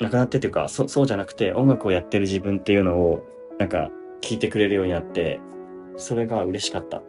[0.00, 3.22] なくなってっていうか、そそうじゃなくて音楽をやってる自分っていうのを
[3.58, 3.90] なんか
[4.22, 5.40] 聞いてくれるようになって、
[5.96, 7.02] それが嬉しかった。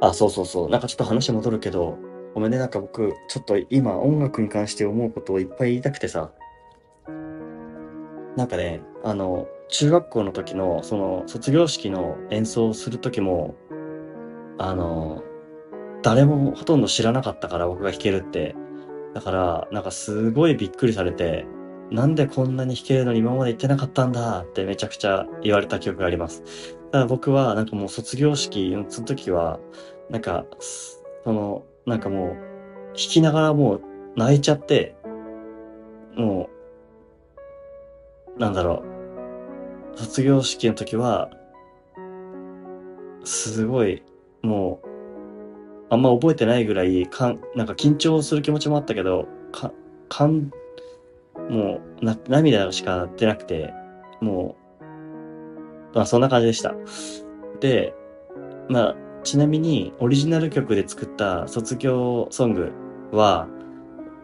[0.00, 0.68] あ、そうそうそう。
[0.68, 1.96] なんかちょっと話戻るけど、
[2.34, 6.32] ごめんね、なんか僕、ちょっと今音楽に関して思うことをいっぱい言いたくてさ。
[8.36, 13.54] なんかね、あの、中学校の時の、その、卒業式の演奏をする時も、
[14.58, 15.22] あの、
[16.02, 18.54] 誰もほとんど知らなかったから僕が弾けるって。
[19.14, 21.46] だから、なんかすごいびっくりされて、
[21.90, 26.42] なんでこんなに弾けるのに今まで言ってなかったんだってめちゃくちゃ言われた記憶があります。
[26.90, 29.60] だ僕はなんかもう卒業式のその時は、
[30.10, 30.46] なんか、
[31.24, 33.82] その、なんかもう、弾きながらもう
[34.16, 34.96] 泣いちゃって、
[36.16, 36.61] もう、
[38.38, 38.82] なんだろ
[39.94, 41.30] う卒業式の時は、
[43.24, 44.02] すごい、
[44.42, 44.86] もう、
[45.90, 49.70] あんま覚えてないぐらい、かん、なんか緊張する気持ちもあったけど、か、
[50.08, 50.50] かん、
[51.50, 53.72] もう、な、涙しか出なくて、
[54.20, 54.84] もう、
[55.94, 56.74] まあそんな感じでした。
[57.60, 57.94] で、
[58.68, 62.72] まあ、ちなみにオリジナル曲で作った卒業ソング
[63.12, 63.46] は、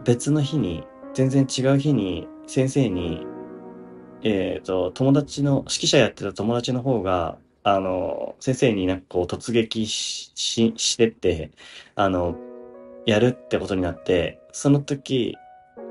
[0.05, 3.27] 別の日に、全然違う日に先生に、
[4.23, 11.51] えっ、と、友達の、指揮者やってた友達の方が、あの、先生になんかこう突撃し、し、してって、
[11.95, 12.37] あの、
[13.07, 15.37] やるってことになって、その時、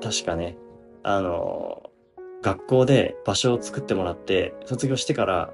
[0.01, 0.57] 確かね、
[1.03, 1.89] あの、
[2.41, 5.51] 学校で場所を作ってもらって、卒業してから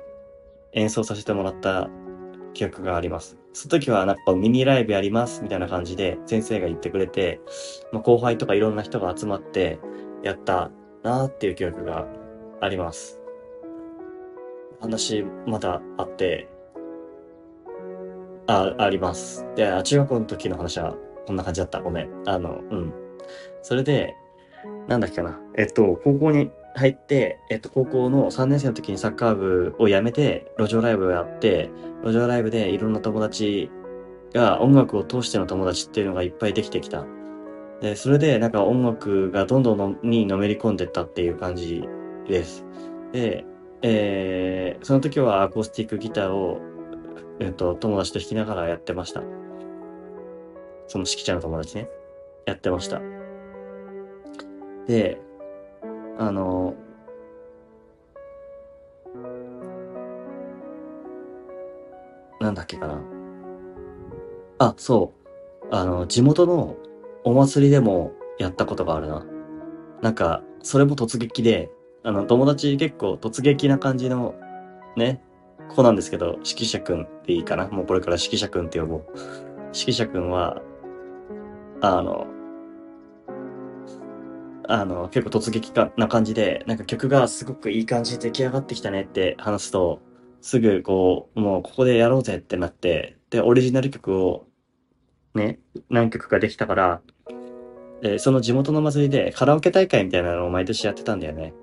[0.73, 1.89] 演奏させてもらった
[2.53, 3.37] 記憶があります。
[3.53, 7.39] その時はなんかミニライブやりますみたいな感じで先生が言ってくれて、
[7.91, 9.79] まあ、後輩とかいろんな人が集まって
[10.23, 10.71] やった
[11.03, 12.07] なーっていう記憶が
[12.63, 13.19] あります。
[14.79, 16.47] 話まだあって、
[18.47, 19.45] あ、あります。
[19.55, 20.95] で、中学校の時の話は
[21.25, 21.81] こんな感じだった。
[21.81, 22.09] ごめん。
[22.25, 22.93] あの、うん。
[23.61, 24.15] それで、
[24.87, 25.39] なんだっけかな。
[25.57, 31.69] えっと、高校に入って、えっと、高校の3年生の時にサッカー部を辞めて、路上ライブをやって、
[32.03, 33.69] 路上ライブでいろんな友達
[34.33, 37.05] が音楽を通しての友達っていうのがいっぱいできてきた。
[37.81, 41.87] で、それでなんか音楽がどんどんのにのめり込んでったっていう感じ
[42.27, 42.65] です。
[43.11, 43.45] で、
[43.81, 46.61] えー、その時はアコースティックギターを、
[47.39, 49.21] えっと、友達と弾きながらやってました。
[50.87, 51.89] その指揮者の友達ね。
[52.45, 53.01] やってました。
[54.87, 55.19] で、
[56.17, 56.75] あの、
[62.39, 63.01] なんだっけかな。
[64.59, 65.13] あ、そ
[65.61, 65.67] う。
[65.71, 66.75] あの、地元の
[67.23, 69.25] お祭りでもやったことがあるな。
[70.01, 71.71] なんか、それも突撃で、
[72.03, 74.35] あの、友達結構突撃な感じの、
[74.97, 75.21] ね、
[75.69, 77.67] 子なんですけど、指揮者くんっていいかな？
[77.67, 79.05] もうこれから指揮者くんって呼ぼう。
[79.73, 80.61] 指揮者くんは、
[81.81, 82.27] あの、
[84.67, 89.99] あの、結構突撃かな感じで、なんか曲がすごくいい感じで出来上がってきたねって話すと、
[90.41, 94.45] すぐこう、もうここでやろうぜってなって、で、オリジナル曲を
[95.33, 97.01] ね、何曲かできたから、
[98.19, 101.53] その地元の祭りでカラオケ大会みたいなのを毎年やってたんだよね。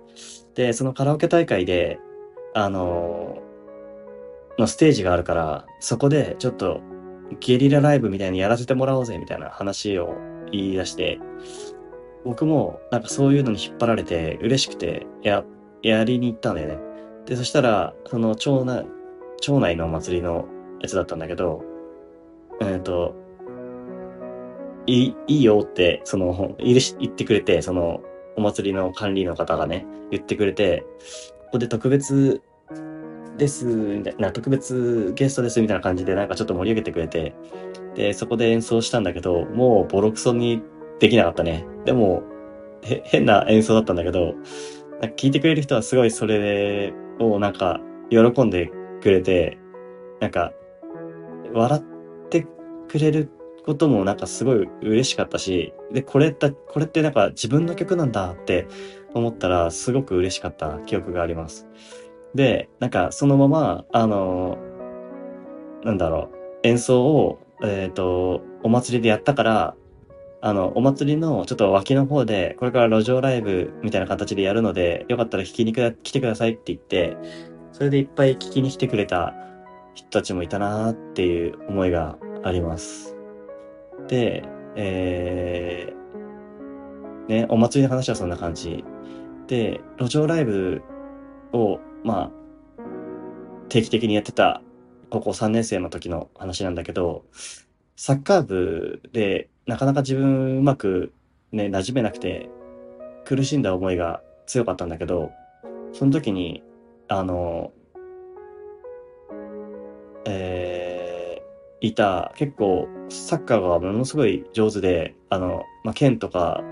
[0.55, 1.99] で、そのカラオケ大会で、
[2.55, 3.39] あの
[4.59, 6.81] のステージがあるから、そこでちょっと
[7.41, 10.15] ゲリラライブみたいにやらせてもらおうぜみたいな話を
[10.53, 11.19] 言い出して、
[12.25, 15.45] 僕もなんかそういうのに引っ張られて嬉しくて、や、
[15.83, 16.79] やりに行ったんだよね。
[17.27, 18.87] で、そしたら、その町内、
[19.41, 20.47] 町内のお祭りの
[20.83, 21.63] やつだったんだけど、
[22.61, 23.15] えっ、ー、と、
[24.87, 28.03] いい、いいよって、その、言ってくれて、その、
[28.37, 30.85] お祭りの管理の方がね、言ってくれて、
[31.45, 32.43] ここで特別
[33.37, 37.35] です、みたいな、特別ゲストです、みたいな感じで、なんかちょっと盛り上げてくれて、
[37.95, 40.62] で、そこで演奏したんだけど、もうボロクソに
[40.99, 41.66] できなかったね。
[41.85, 42.22] でも、
[42.83, 44.35] へ、変な演奏だったんだけど、
[45.16, 48.70] 聞いてくれる人はすごいそれをなんか喜んで
[49.03, 49.59] くれて、
[50.20, 50.53] なんか、
[51.53, 52.47] 笑って
[52.89, 53.31] くれる
[53.71, 58.66] こともなんかすごい嬉しかったし、で、これって、これってなんか自分の曲なんだって
[59.14, 61.68] 思ったらすごく嬉しかった記憶があります。
[62.35, 64.59] で、なんかそのまま、あの、
[65.85, 66.31] なんだろ
[66.64, 69.77] う、演奏を、えっ、ー、と、お祭りでやったから、
[70.43, 77.16] あの、お祭りのちょっと脇の方で、これから路上ライブみたいな形でやるので、よかったら聞きに来てくださいって言って、
[77.73, 79.33] それでいっぱい聞きに来てくれた
[79.95, 83.20] 人たちもいたなーっていう思いがあります。
[84.09, 84.43] で、
[84.77, 88.85] えー、ね、お祭りの話はそんな感じ。
[89.47, 90.83] で、路上ライブ
[91.53, 92.31] を、まあ、
[93.69, 94.63] 定期的にやってた
[95.11, 97.25] 高校3年生の時の話なんだけど、
[97.97, 101.13] サッカー部でなかなか自分うまく
[101.53, 102.49] ね、馴染めなくて、
[103.25, 105.31] 苦しんだ思いが強かったんだけど、
[105.93, 106.63] その時に、
[107.09, 107.73] あの、
[111.81, 116.62] いた、結構、サッカーがものすごい上手で、あの、まあ、県とか、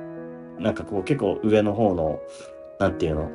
[0.59, 2.20] なんかこう結構上の方の、
[2.78, 3.30] なんていうの、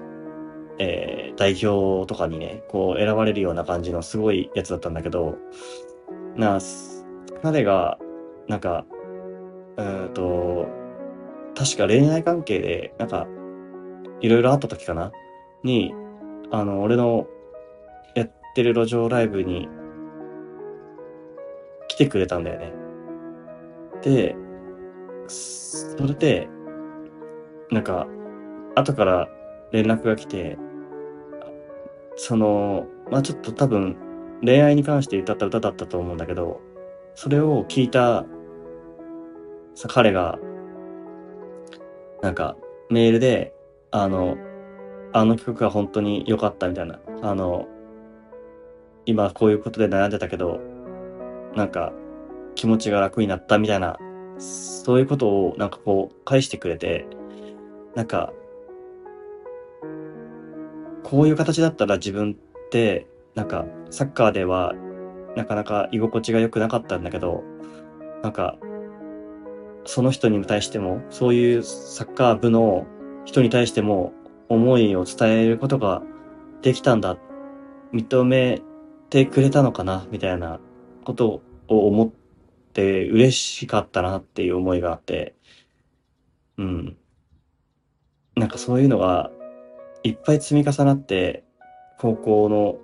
[0.80, 5.36] えー、代表とかにね、こう選ばれるような感じのすごいやつだったんだけど、
[6.36, 6.60] な、
[7.42, 7.98] 彼が、
[8.48, 8.86] なんか、
[9.78, 10.68] うんと、
[11.56, 13.28] 確か恋愛関係で、なんか、
[14.22, 15.12] いろいろあった時かな？
[15.64, 15.94] に、
[16.52, 17.28] あの、俺の
[18.16, 19.70] やってる路上ライブに
[21.94, 22.74] 来てくれたんだよね。
[24.02, 24.36] で、
[25.28, 26.50] それで、
[27.70, 28.08] なんか、
[28.74, 29.30] 後から
[29.72, 30.58] 連絡が来て、
[32.16, 33.96] その、まあちょっと多分、
[34.44, 36.62] 恋愛に関して歌った歌だったと思うんだけど、
[37.14, 38.26] それを聞いた、
[39.76, 40.40] さ、彼が、
[42.24, 42.58] なんか、
[42.90, 43.54] メールで、
[43.92, 44.36] あの、
[45.14, 47.68] あの曲が本当に良かったみたいな、あの、
[49.06, 50.73] 今こういうことで悩んでたけど、
[51.56, 51.94] なんか、
[52.56, 53.98] 気持ちが楽になったみたいな、
[54.38, 57.06] そういうことをなんかこう返してくれて、
[57.96, 58.34] なんか、
[61.04, 64.74] こういう形だったら自分って、なんか、サッカーでは、
[65.36, 67.44] なかなか居心地が良くなかったんだけど、
[68.24, 68.58] なんか、
[69.86, 72.88] その人に対しても、そういうサッカー部の
[73.26, 74.14] 人に対しても、
[74.50, 76.04] 思いを伝えることが
[76.62, 77.18] できたんだ。
[77.94, 78.62] 認め
[79.10, 80.60] てくれたのかなみたいな
[81.04, 82.12] ことを思っ
[82.74, 85.36] て嬉しかったなっていう思いがあって、
[86.58, 86.98] うん。
[88.36, 89.32] なんかそういうのが
[90.04, 91.44] いっぱい積み重なって、
[92.00, 92.78] 高校の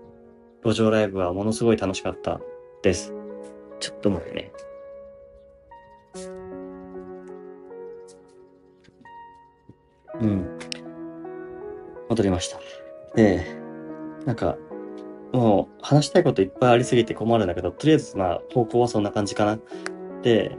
[0.64, 2.40] 路上ライブはものすごい楽しかった
[2.84, 3.14] です。
[3.80, 4.52] ちょっと待ってね。
[10.22, 10.60] うん。
[12.10, 12.60] 戻りました。
[13.16, 13.46] で、
[14.26, 14.58] なんか、
[15.32, 19.60] もう話したいこといっぱいありすぎて困るんだけど、とりあえずまあ方向はそんな感じかな。
[20.22, 20.58] で、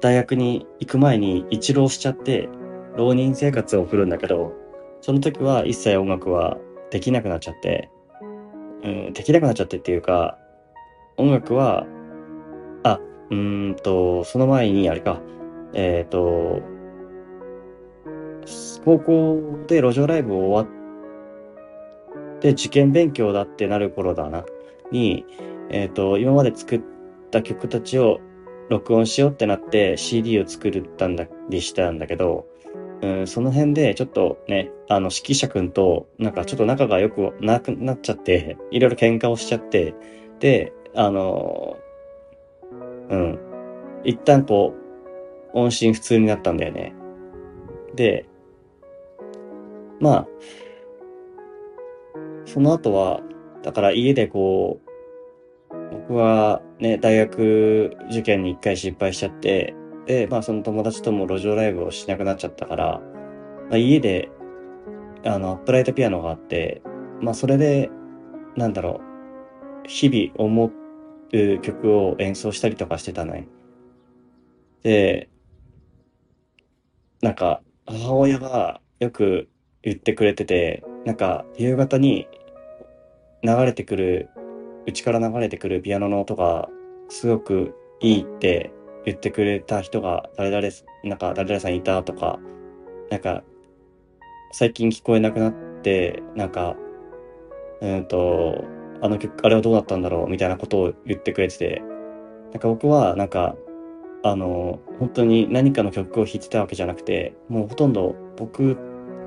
[0.00, 2.48] 大学に行く前に一浪しちゃって、
[2.96, 4.52] 浪人生活を送るんだけど、
[5.00, 6.58] その時は一切音楽は
[6.90, 7.90] できなくなっちゃって、
[8.82, 10.38] うん、できなくなっちゃってっていうか、
[11.16, 11.86] 音楽は、
[12.84, 15.20] あ、うーんと、その前にあれか、
[15.74, 16.62] えっ、ー、と、
[18.84, 20.77] 高校で路上ライブを終わっ
[22.38, 24.44] て、受験勉強だってなる頃だな、
[24.90, 25.24] に、
[25.70, 26.80] えっ、ー、と、今まで作っ
[27.30, 28.20] た曲たちを
[28.68, 32.46] 録音しようってなって CD を作ったんだりしたんだけど、
[33.00, 39.94] うん、その辺でちょっとね、あの、指揮者くんと、なんかちょっと仲が良くなくなっちゃって、いろいろ喧嘩をしちゃって、
[40.40, 41.76] で、あの、
[43.08, 43.38] うん、
[44.04, 44.74] 一旦こ
[45.54, 46.92] う、音信不通になったんだよね。
[47.94, 48.26] で、
[50.00, 50.28] まあ、
[52.48, 53.20] その後は、
[53.62, 54.80] だから家でこ
[55.70, 59.74] う、僕はね、大学受験に一回失敗しちゃって、
[60.06, 63.02] で、まあその友達とも路上ライブをしなくなっちゃったから、
[63.68, 64.30] まあ、家で、
[65.26, 66.80] あの、アップライトピアノがあって、
[67.20, 67.90] まあそれで、
[68.56, 69.02] なんだろ
[69.84, 73.46] う、日々思う曲を演奏したりとかしてたね。
[74.82, 75.28] で、
[77.20, 79.50] なんか、母親がよく
[79.82, 82.26] 言ってくれてて、なんか、夕方に
[83.42, 84.28] 流れてくる、
[84.86, 86.68] うちから流れてくるピアノの音が
[87.08, 88.72] すごくいいって
[89.04, 90.68] 言ってくれた人が誰々、
[91.04, 92.38] なんか誰々さんいたとか、
[93.10, 93.42] なんか、
[94.52, 96.76] 最近聞こえなくなって、なんか、
[97.80, 98.64] うんと、
[99.00, 101.82] あの曲、あれはどうだったんだろうみたいなことを言ってくれてて、
[102.52, 103.56] なんか僕は、なんか、
[104.24, 108.76] あの、本当に何かの曲を弾いてたわけじゃなくて、もうほとんど僕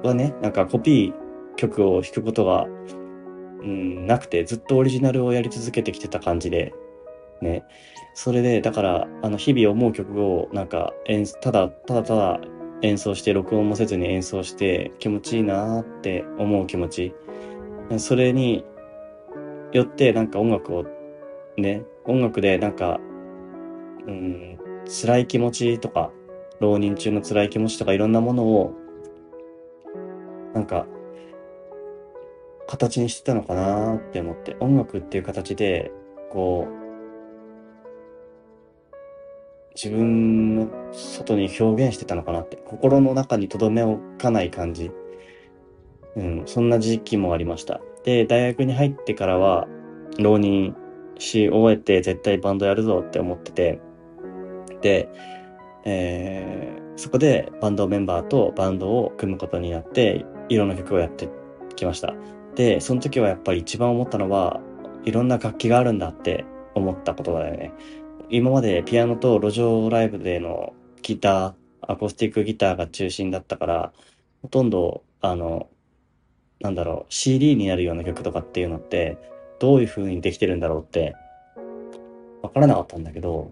[0.04, 2.68] はね、なんかコピー曲を弾くことが、
[3.62, 6.74] うん、なくて、ずっとオリジナルをやり続けてきてた感じで、
[7.42, 7.64] ね。
[8.14, 10.94] それで、だから、あの、日々思う曲を、なんか、
[11.42, 12.40] ただ、ただただ
[12.82, 17.14] 演奏して、録音もせずに演奏して、気持ちいいなって思う気持ち。
[17.98, 18.66] それに
[19.72, 20.86] よって、なんか音楽を、
[21.58, 23.00] ね、音楽で、なんか、
[24.08, 26.12] うん、辛い気持ちとか、
[26.60, 28.74] 浪人中の辛い気持ちとか、いろんなものを、
[30.54, 30.86] なんか、
[32.68, 35.92] 形にしてたのかなって思って、音楽っていう形で、
[36.30, 36.82] こう、
[39.76, 44.92] 自分の外に表現してたのかなって、心の中に留め置かない感じ。
[46.16, 47.82] うん、そんな時期もありました。
[48.04, 49.68] で、大学に入ってからは、
[50.20, 50.76] 浪人
[51.20, 53.80] し終えて絶対バンドやるぞって思ってて、
[54.82, 55.10] で、
[55.86, 61.30] えー、そこでバンドメンバーとバンドを組むことになって、いろんな曲をやって
[61.76, 62.14] きました。
[62.56, 64.60] で、その時はやっぱり一番思ったのは、
[65.04, 66.46] いろんな楽器があるんだって
[66.76, 67.72] 思ったことだよね。
[68.30, 73.94] 今までピアノと路上ライブでのギター、アコースティックギターが中心だったから、
[74.42, 75.70] ほとんど、あの、
[76.60, 79.18] なんだろう、CD になるような曲とかっていうのって、
[79.60, 81.16] どういう風にできてるんだろうって、
[82.42, 83.52] わからなかったんだけど、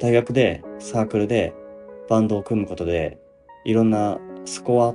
[0.00, 1.54] 大学でサークルで
[2.08, 3.18] バンドを組むことで、
[3.64, 4.94] いろんなスコア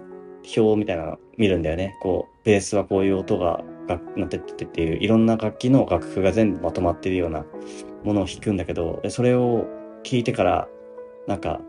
[0.55, 1.97] 表みたいなの見るんだよね。
[2.01, 3.61] こう、ベースはこういう音が
[4.15, 7.45] なってってっていう、いろんな楽器の楽譜が全部まとまってるような
[8.05, 9.65] ものを弾くんだけど、それを
[10.05, 10.69] 聞いてから、
[11.27, 11.59] なんか、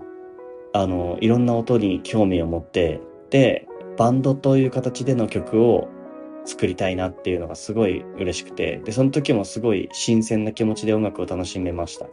[0.72, 3.01] あの、いろんな音に興味を持って、
[3.31, 3.66] で、
[3.97, 5.89] バンドという形での曲を
[6.45, 12.07] 作りたいなっていうのがすごい嬉しくて、で、その時もすごい新鮮な気持ちで音楽を楽しめました。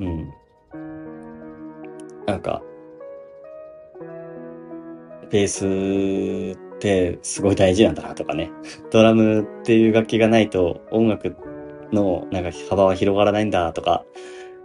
[0.00, 0.28] うん。
[2.26, 2.62] なんか、
[5.30, 8.50] ベースってすごい大事なんだなとかね。
[8.92, 11.34] ドラムっていう楽器がないと音楽
[11.92, 14.04] のなんか幅は広がらないんだとか、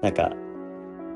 [0.01, 0.34] なんか、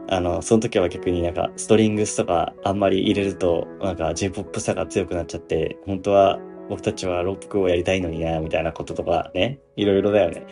[0.08, 6.40] あの、その時は逆になんかストリングスとかあんまり入れるとなんか J-POP さが強くなっちゃって、本当は
[6.70, 10.46] 僕たちはロックをやりたいのにな、みたいなこととかね、いろいろだよね。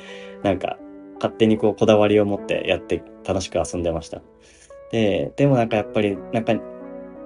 [0.44, 0.78] なんか、
[1.16, 4.22] 勝手にこうこだわりを持ってやって楽しく遊んでました。
[4.92, 6.56] で、でもなんかやっぱり、なんか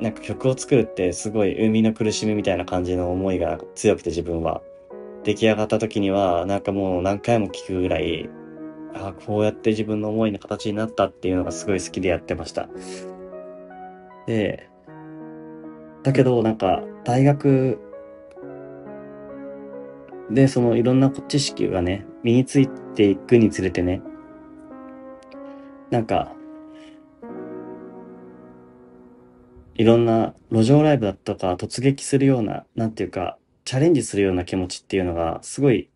[0.02, 4.62] なんか曲を作るってすごい生みの苦しみみたいな感じの思いが強くて自分は。
[5.24, 8.30] 出来上がった時にはなんかもう何回も聴くぐらい、
[8.94, 12.70] あこうやって自分の思いの形になったっていうのがすごい好きでやってました。
[14.28, 14.70] で、
[16.04, 17.80] だけどなんか大学
[20.30, 24.04] でそのいろんな知識がね、身についていくにつれてね、
[25.90, 26.35] なんか
[29.78, 35.90] いろんな路上ライブだとか突撃するような、なんていうか、チャレンジするような気持ちっていうのが、すごい、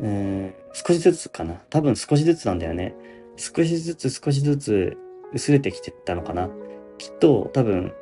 [0.00, 1.54] うん少しずつかな。
[1.70, 2.94] 多分少しずつなんだよね。
[3.36, 4.96] 少しずつ少しずつ
[5.32, 6.50] 薄れてきてたのかな。
[6.98, 7.92] きっと多分、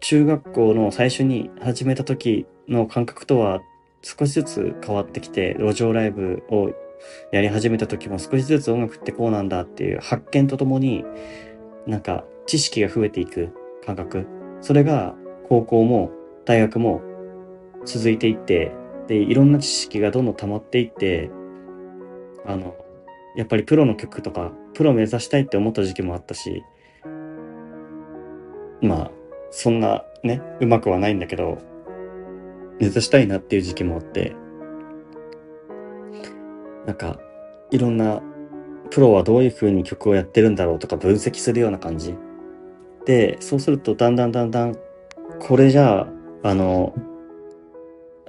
[0.00, 3.60] 中学校の最初に始めた時の感覚とは
[4.02, 6.70] 少しずつ変わってきて、路上ライブを
[7.32, 11.04] やり始めた時も少しずつ音楽ってこうなんだっていう発見とともに、
[11.86, 13.50] なんか知識が増えていく
[13.84, 14.26] 感覚。
[14.62, 15.14] それが
[15.48, 16.10] 高校も
[16.46, 17.02] 大学も
[17.84, 18.72] 続いていって、
[19.06, 21.30] で、いろんな知識がどんどん溜まっていって、
[22.46, 22.74] あの、
[23.36, 26.64] やっぱりプロの曲とか、プロ目指したいって思った時期もあったし、
[28.80, 29.10] まあ、
[29.50, 31.58] そんなね、うまくはないんだけど、
[32.80, 34.34] 目指したいなっていう時期もあって、
[36.86, 37.18] なんか、
[37.70, 38.22] いろんな
[38.90, 42.14] プロはどういう風に曲をやってるんだろうとか分析するような感じ。
[43.08, 44.76] で、そうするとだんだんだんだん、
[45.40, 46.08] これじゃあ、
[46.42, 46.92] あの、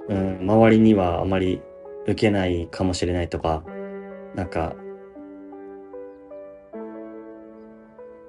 [0.08, 1.60] うん、周りにはあまり
[2.04, 3.62] 受けないかもしれないとか、
[4.34, 4.74] なんか、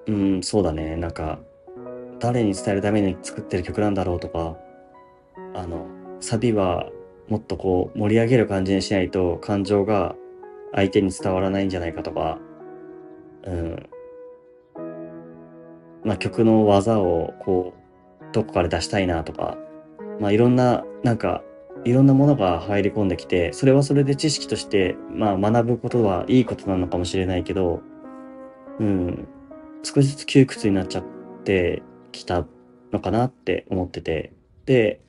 [0.07, 1.39] うん、そうだね、なんか、
[2.19, 4.57] 誰に伝えるために作ってる曲なんだろうとか、
[5.53, 5.87] あの、
[6.19, 6.89] サビは
[7.29, 10.15] もっとこう盛り上げる感じにしないと感情が
[10.73, 12.39] 相手に伝わらないんじゃないかとか、
[13.43, 13.89] うん、
[16.03, 17.73] まあ、曲の技をこ
[18.21, 19.57] う、どこかで出したいなとか、
[20.19, 21.43] まあ、いろんな、なんか、
[21.83, 27.81] いろんなものが入り込んできて、それはそれで知識として、まあ、学ぶことはいいことなのかもしれないけど、
[28.79, 29.27] うん、
[29.83, 31.03] 少しずつ窮屈になっちゃっ
[31.43, 31.81] て
[32.11, 32.45] きた
[32.91, 34.33] のかなって思ってて、
[34.65, 35.01] で、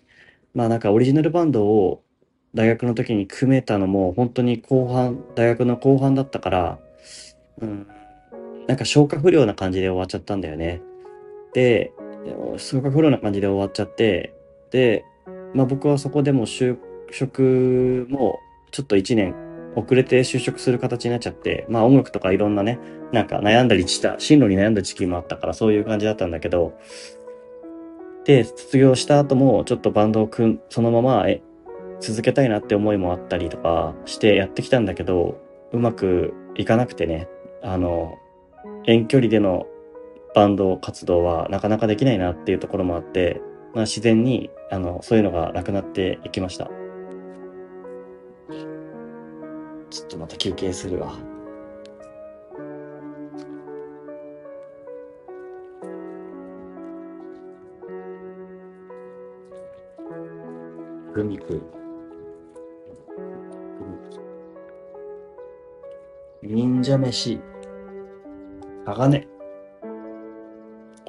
[0.55, 2.03] まあなんかオリジナルバンドを
[2.55, 6.79] 大学の時に組めたのも本当に後半、大学の後半だったから、
[7.61, 7.87] うん、
[8.67, 10.81] なんか消化不良な感じで終わっちゃったんだよね。
[11.53, 11.93] で、
[12.57, 14.35] 消化不良な感じで終わっちゃって、
[14.71, 15.05] で、
[15.55, 16.77] まあ僕はそこでも就
[17.11, 18.39] 職も
[18.71, 19.35] ちょっと1年
[19.77, 22.79] 遅れて就職する形になっちゃって、まあ音楽とかいろんなね、
[23.13, 26.79] なんか悩んだりした、進路に悩んだ時期もあったからそういう感じだったんだけど、
[28.25, 31.43] で、卒業した後もちょっとバンドを組ん、そのまま、え、
[32.01, 35.41] 続けたいなって思いもあったりとかしてやってきたんだけど、
[35.73, 37.29] うまくいかなくてね、
[37.63, 38.19] あの、
[38.87, 39.67] 遠距離での
[40.35, 43.41] バンド活動はなかなかできないなっていうところもあって、
[43.75, 46.71] まあ、自然にあのそういうのがなくなっていきました。
[49.91, 51.13] ちょっとまた休憩するわ。
[61.15, 61.61] グミク。
[66.43, 67.52] 忍者飯。
[68.85, 69.29] 鋼。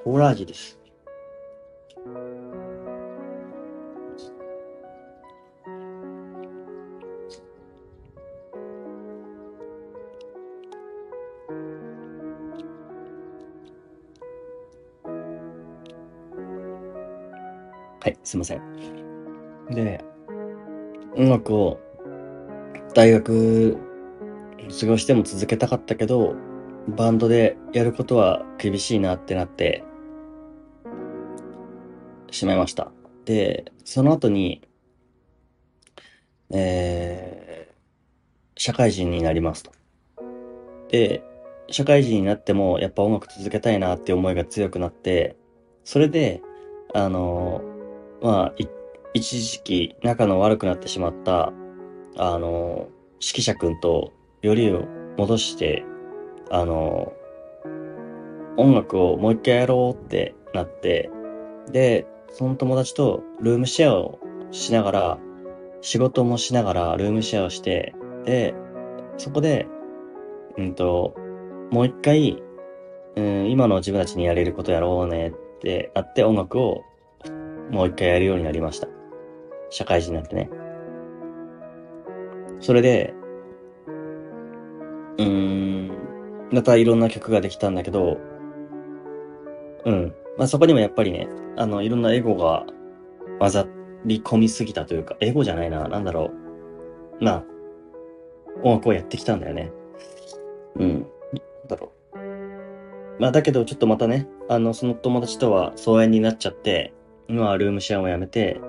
[0.04, 0.80] コーラ味です。
[18.00, 18.62] はい、すいません。
[19.72, 20.04] で、
[21.16, 21.80] 音楽を
[22.94, 23.78] 大学
[24.70, 26.36] 卒業しても続けたかったけど、
[26.88, 29.84] バンドでやることは厳しいなってなって、
[32.32, 32.92] しまいました。
[33.26, 34.62] で、その後に、
[36.50, 37.74] えー、
[38.56, 39.72] 社会人になりますと。
[40.90, 41.24] で、
[41.70, 45.38] 社会人になってもやっぱ音楽続けたいなって思いが強くなって、
[45.84, 46.42] それで、
[46.94, 47.62] あの、
[48.22, 48.54] まあ、
[49.14, 51.54] 一時期仲の悪くなってしまった、
[52.18, 52.90] あの、
[53.22, 54.12] 指揮者くんと
[54.42, 54.86] よりを
[55.18, 55.86] 戻して、
[56.54, 57.14] あの、
[58.58, 61.10] 音楽をもう一回やろうってなって、
[61.72, 64.20] で、その友達とルームシェアを
[64.52, 65.18] しながら、
[65.82, 68.54] 仕事もしながらルームシェアをして、で、
[69.18, 69.66] そこで、
[70.56, 71.16] うんと、
[71.72, 72.44] もう一回、
[73.16, 76.84] うん、今の自分たちにやれることやろうねってなって音楽を
[77.72, 78.88] もう一回やるようになりました。
[79.72, 80.52] 社会人になってね。
[82.60, 83.16] それで、
[85.18, 86.13] うーん、
[86.54, 88.20] またいろんな曲ができたんだけど、
[89.86, 90.14] うん。
[90.38, 91.28] まあそこにもやっぱりね、
[91.58, 92.68] あの、いろんなエゴが
[93.40, 93.66] 混ざ
[94.06, 96.32] り込みすぎたというか、エゴじゃないな、なんだろ
[97.20, 97.24] う。
[97.24, 97.44] まあ、
[98.62, 99.72] 音楽をやってきたんだよね。
[100.76, 100.90] うん。
[100.92, 101.08] なん
[101.68, 102.18] だろう。
[103.20, 106.94] まあだけどちょっとまたね、あの、その友達とは疎遠になっちゃって、
[107.28, 108.62] 今はルームシェアもやめて、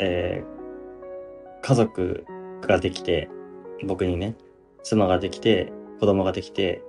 [0.00, 2.26] えー、家族
[2.60, 3.30] ができて、
[3.86, 4.36] 僕にね、
[4.82, 6.82] 妻ができて、子供ができて、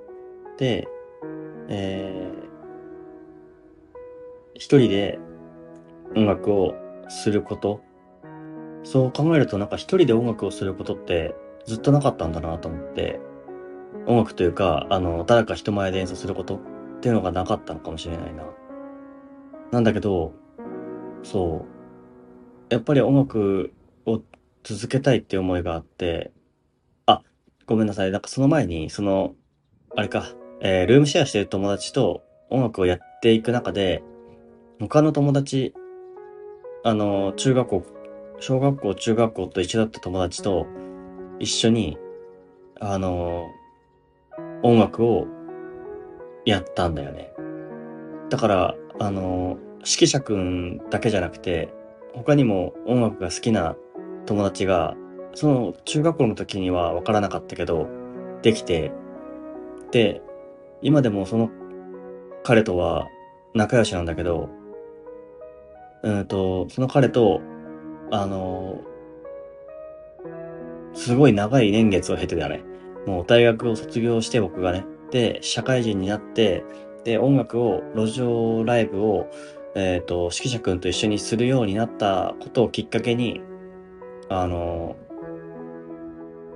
[0.58, 0.88] で、
[1.70, 2.50] えー、
[4.56, 5.20] 一人で
[6.16, 6.74] 音楽を
[7.08, 7.82] すること、
[8.84, 11.36] そう考えるとなんか一人で音楽をすることって
[11.66, 13.20] ずっとなかったんだなと思って、
[14.08, 16.60] 音楽というか、あの、誰か人前で演奏することっ
[17.02, 18.44] ていうのがなかったのかもしれないな。
[19.72, 20.34] なんだけど、
[21.24, 21.66] そ
[22.70, 22.74] う。
[22.74, 23.74] やっぱり音楽
[24.06, 24.22] を
[24.64, 26.32] 続けたいって思いがあって、
[27.70, 28.12] ごめんなさい。
[28.12, 29.36] なんかその前に、その、
[29.96, 34.02] あれか、えー、ルームシェアしてる友達と音楽をやっていく中で、
[34.80, 35.76] 他の友達、
[36.84, 37.84] あの、中学校、
[38.40, 40.66] 小学校、中学校と一緒だった友達と
[41.38, 42.00] 一緒に、
[42.80, 43.46] あの、
[44.64, 45.28] 音楽を
[46.46, 47.32] やったんだよね。
[48.32, 51.72] だから、あの、指揮者くんだけじゃなくて、
[52.16, 53.76] 他にも音楽が好きな
[54.26, 54.96] 友達が、
[55.40, 57.88] その中学校の時には分からなかったけど、
[58.42, 58.92] できて、
[59.90, 60.22] で、
[60.82, 61.50] 今でもその
[62.44, 63.08] 彼とは
[63.54, 64.50] 仲良しなんだけど、
[66.04, 67.40] うんと、その彼と、
[68.12, 68.82] あの、
[70.94, 72.62] すごい長い年月を経てだね。
[73.08, 76.66] もう大学を卒業して僕がね、で、社会人になって、
[77.06, 79.32] で、音楽を、路上ライブを、
[79.74, 83.40] えっ、ー、と、指揮者くんと一緒にするようになったことをきっかけに、
[84.28, 84.98] あの、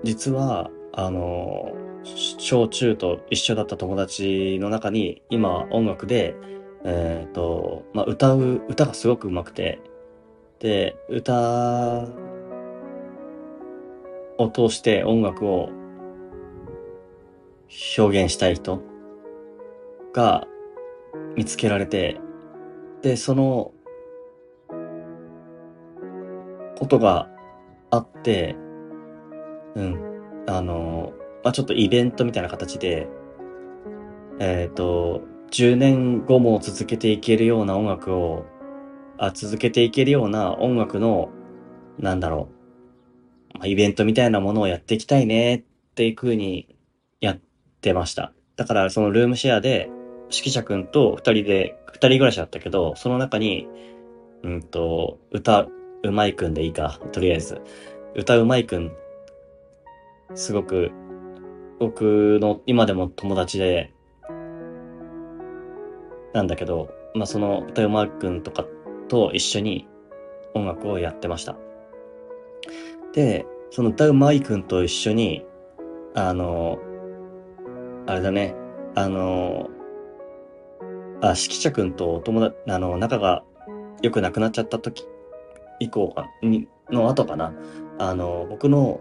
[0.04, 1.72] 実は、あの、
[2.04, 6.36] 小中と一緒だった友達の中に、今音楽で、
[6.84, 9.80] えっ、ー、と、まあ、歌う、歌がすごく上手くて、
[10.60, 12.08] で、歌
[14.38, 15.70] を通して音楽を
[17.98, 18.82] 表現したい人
[20.14, 20.46] が
[21.36, 22.20] 見つけられて、
[23.02, 23.72] で、その
[26.78, 27.30] ことが
[27.90, 28.58] あって、
[29.76, 31.14] うん、あの、
[31.44, 33.08] まあ、ちょっとイベントみたいな形で、
[34.40, 35.22] えっ、ー、と、
[35.52, 38.46] 10年後も続けていけるような音楽を、
[39.18, 41.30] あ、続けていけるような音楽の、
[42.00, 42.50] なんだろ
[43.56, 45.64] う、ま、イベントみたいなものをやっていきたいねっ
[45.96, 46.76] ていう風に
[47.22, 47.40] やっ
[47.82, 48.34] てました。
[48.56, 49.90] だからそのルームシェアで、
[50.32, 53.68] 指揮者くんと二人で、二人暮らしだったけど、その中に、
[54.44, 55.68] うんと、歌
[56.04, 57.62] うまいくんでいいか、とりあえず。
[58.16, 58.92] 歌うまいくん、
[60.36, 60.92] すごく、
[61.80, 63.94] 僕の今でも友達で、
[66.34, 68.66] なんだけど、まあその歌うまいくんとか
[69.08, 69.88] と一緒に
[70.54, 71.56] 音楽をやってました。
[73.14, 75.46] で、その歌うまいくんと一緒に、
[76.16, 76.80] あの、
[78.08, 78.56] あれだね、
[78.96, 79.70] あの、
[81.22, 83.44] あ、指揮者くんと友達、あの、仲が
[84.02, 85.06] 良くなくなっちゃった時
[85.80, 87.54] 以降か、に、の後かな。
[87.98, 89.00] あの、僕の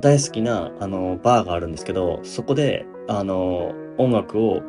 [0.00, 4.62] 大好きな、あの、バーがあるんですけど、そこで、あの、音楽を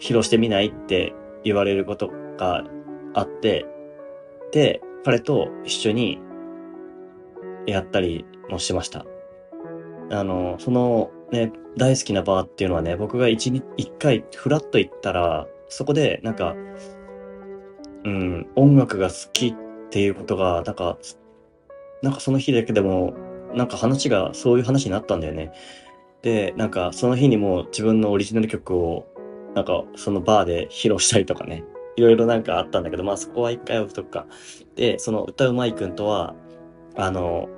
[0.00, 1.14] 披露してみないって
[1.44, 2.64] 言われることが
[3.14, 3.66] あって、
[4.52, 6.20] で、彼と一緒に
[7.66, 9.06] やったりもしました。
[10.10, 16.54] あの、そのね、大好きなバーっていうのはね、僕が一日、一回フラッと行ったら、そこでなんか、
[18.04, 19.54] うん、音楽が好きっ
[19.90, 20.98] ていうことが、なんか、
[22.02, 23.14] なんかその日だけでも、
[23.54, 25.52] なんか話がそういう話になったんだよね。
[26.22, 29.06] で、なんかその日にも自分のオリジナル曲を、
[29.54, 31.64] なんかそのバーで披露したりとかね、
[31.96, 34.26] いろいろなんかあったんだけど、まあそこは一回置くとか。
[34.74, 36.34] で、その歌うまいくんとは、
[36.96, 37.48] あの、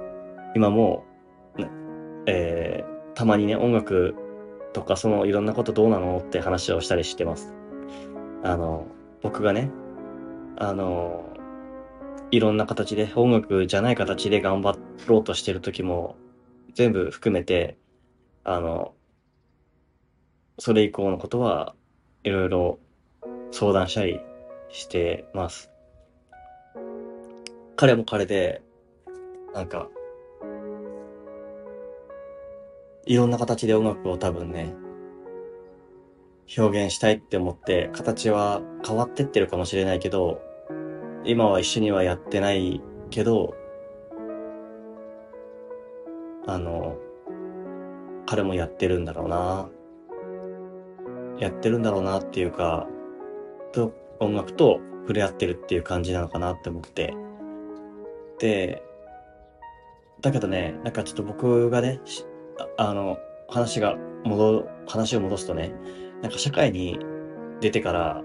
[0.54, 1.04] 今も、
[2.26, 4.14] えー、たまにね、音楽
[4.72, 7.54] とかそのいろんなことどうなのって話をしたりしてます。
[8.42, 8.86] あの、
[9.22, 9.70] 僕がね、
[10.58, 11.25] あの、
[12.30, 16.16] いろんな形で、音楽じゃない形で頑張ろうとしてる時も、
[16.74, 17.76] 全部含めて、
[18.44, 18.94] あの、
[20.58, 21.74] それ以降のことは
[22.24, 22.78] いろいろ
[23.52, 24.20] 相談したり
[24.70, 25.70] してます。
[27.76, 28.62] 彼も彼で、
[29.54, 29.88] なんか、
[33.04, 34.74] いろんな形で音楽を多分ね、
[36.58, 40.40] 表現したいって思って、形は変わってってるかもしれないけど、
[41.26, 43.54] 今は一緒にはやってないけど、
[46.46, 46.96] あの、
[48.26, 49.68] 彼もやってるんだろうな。
[51.38, 52.86] やってるんだろうなっていうか、
[53.72, 57.14] と、音楽と触れ合ってるっていう感じなのかなって思って。
[58.38, 58.82] で、
[60.20, 62.00] だけどね、なんかちょっと僕がね、
[62.78, 63.18] あの、
[63.48, 65.74] 話が戻、話を戻すとね、
[66.22, 66.98] なんか社会に
[67.60, 68.22] 出てから、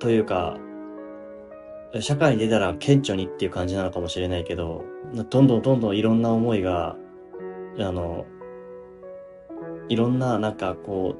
[0.00, 0.58] というか、
[2.00, 6.96] 社会に出たら顕著にっていう感じなのかもしれないけど、どんどんどんどんいろんな思いが、
[7.78, 8.26] あの、
[9.88, 11.16] いろんななんかこ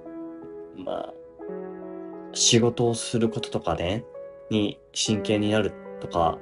[0.77, 1.14] う、まあ、
[2.33, 4.05] 仕事をすることとかね、
[4.51, 6.39] に真剣になるとか、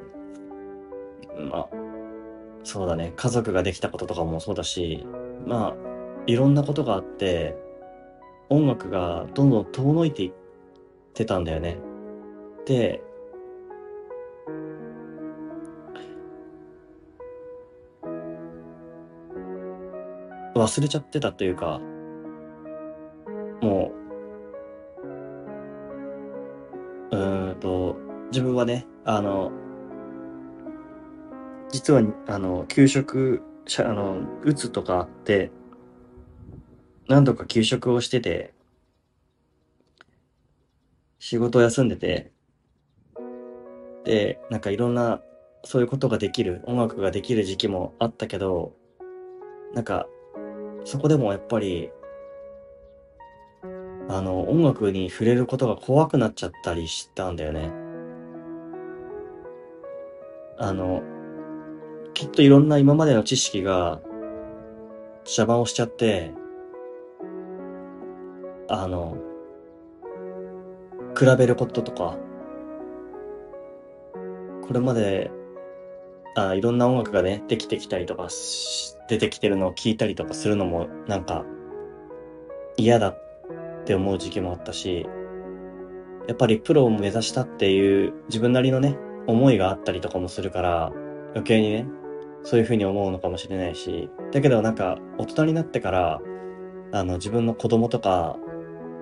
[1.51, 1.69] まあ、
[2.65, 5.07] そうだね、家族ができたこととかもそうだし、
[5.47, 5.77] まあ、
[6.27, 7.57] いろんなことがあって、
[8.49, 10.33] 音楽がどんどん遠のいていっ
[11.15, 11.79] てたんだよね。
[12.67, 13.03] で、
[20.55, 21.81] 忘れちゃってたというか、
[23.63, 23.93] も
[27.11, 27.97] う、うんと、
[28.31, 29.53] 自分はね、あの、
[31.71, 33.43] 実は、あの、給食、
[33.79, 35.51] あの、うつとかあって、
[37.09, 38.55] 何度か休職をしてて、
[41.19, 42.33] 仕事を休んでて、
[44.05, 45.23] で、なんかいろんな、
[45.65, 48.75] そういうことができる、音楽ができる時期もあったけど、
[49.75, 50.07] なんか、
[50.85, 51.91] そこでもやっぱり、
[54.09, 57.73] あの、音楽に触れることが怖くなっちゃったりしたんだよね。
[60.59, 61.03] あの、
[62.15, 64.01] きっといろんな今までの知識が
[65.25, 66.33] 邪魔をしちゃって、
[68.69, 69.17] あの、
[71.19, 72.17] 比べることとか、
[74.67, 75.31] これまで、
[76.35, 78.29] あいろんな音楽がね、できてきたりとか、
[79.09, 81.45] 出てきてるのを聞いたりとかするのも、なんか、
[82.77, 85.07] 嫌だって思う時期もあったし、
[86.29, 90.93] やっぱりプロを目指したっていう自分なりのね、思いがあったりとかもするから、
[91.31, 91.87] 余計にね、
[92.45, 96.21] そういうふうに思うのかもしれないし、だけどなんか、大人になってから、
[96.93, 98.37] あの、自分の子供とか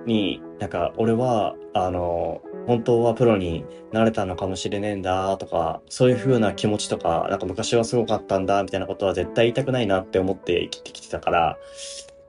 [0.05, 11.57] に、なんか、俺は、あの、本当はプロになれたのかもしれねえんだとか、そういう風な気持ちとか、なんか昔はすごかったんだみたいなことは絶対言いたくないなって思って生きてきてたから、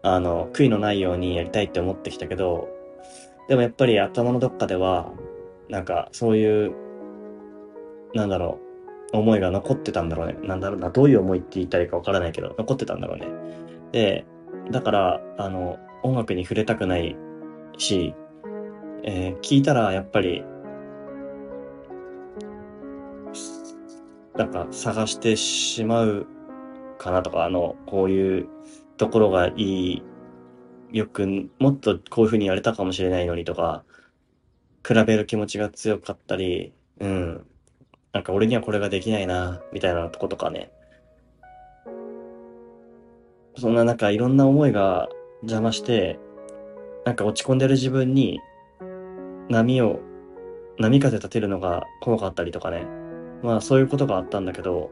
[0.02, 2.68] あの、悔いのないようにやりたいって思ってきたけど、
[3.48, 5.12] でもやっぱり頭のどっかでは、
[5.68, 6.74] なんかそういう、
[8.14, 8.58] なんだろ
[9.12, 10.36] う、思いが残ってたんだろうね。
[10.42, 13.26] なんだろうな、どういう思いって言ったいいかわからないけど、残ってたんだろうね。
[13.92, 14.24] で、
[14.70, 17.16] だから、あの、音楽に触れたくない
[17.78, 18.14] し、
[19.04, 20.44] えー、聞いたらやっぱり、
[24.36, 26.26] なんか探してしまう
[26.98, 28.48] かなとか、あの、こういう
[28.96, 30.02] ところがいい、
[30.92, 31.26] よく、
[31.58, 33.84] もっとこういうふうにやれたかもしれないのにとか、
[34.86, 37.46] 比べる気持ちが強かったり、うん。
[38.12, 40.70] なんか俺にはこれができないな、みたいなとことかね。
[43.56, 45.08] そんななんかいろんな思いが
[45.42, 46.18] 邪魔して、
[47.04, 48.40] なんか落ち込んでる自分に
[49.48, 50.00] 波を、
[50.78, 52.86] 波風立てるのが怖かったりとかね。
[53.42, 54.90] まあそういうことがあったんだけど、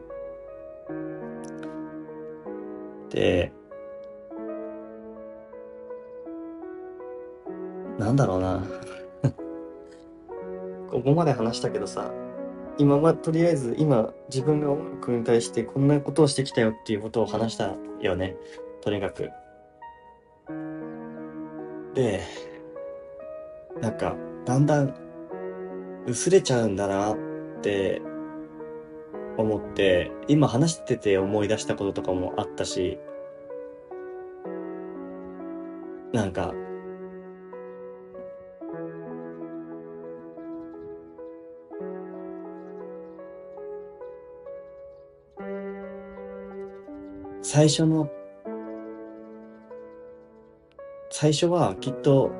[3.09, 3.51] で、
[7.97, 8.63] なんだろうな。
[10.91, 12.11] ここまで話したけどさ、
[12.77, 18.35] 今ま、とりあえず今自分が音楽に対してこんなことをしてきたよっていうことを話したよね。
[18.81, 19.29] とにかく。
[21.93, 22.21] で、
[23.81, 24.15] なんか、
[24.45, 24.93] だんだん
[26.07, 27.17] 薄れちゃうんだなっ
[27.61, 28.01] て
[29.37, 32.97] 思って、今話してて思い出したこととかもあったし、
[36.13, 36.53] なんか、
[47.41, 48.09] 最初の
[51.21, 52.31] 最初はきっと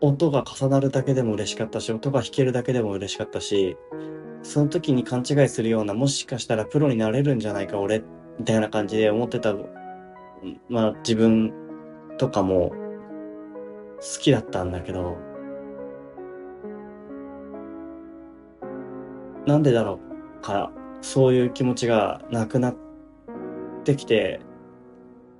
[0.00, 3.76] 音が重なるだけでも嬉しかったし、音が弾けるだけでも嬉しかったし、
[4.42, 8.02] その時に勘違いするような、もしかしたらプロになれるんじゃないか、俺、
[8.38, 9.54] みたいな感じで思ってた、
[10.70, 11.52] まあ自分
[12.16, 12.72] とかも
[14.00, 15.18] 好きだったんだけど、
[19.44, 20.00] なんでだろ
[20.38, 20.72] うから、
[21.02, 22.91] そういう気持ちがなくなって
[23.96, 24.40] きて、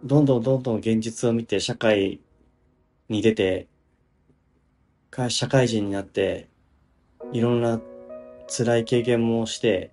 [0.04, 2.20] どんどんどんどん現実を見て社会
[3.08, 3.68] に出て、
[5.28, 6.48] 社会人になって、
[7.32, 7.80] いろんな
[8.48, 9.92] 辛い経験もして、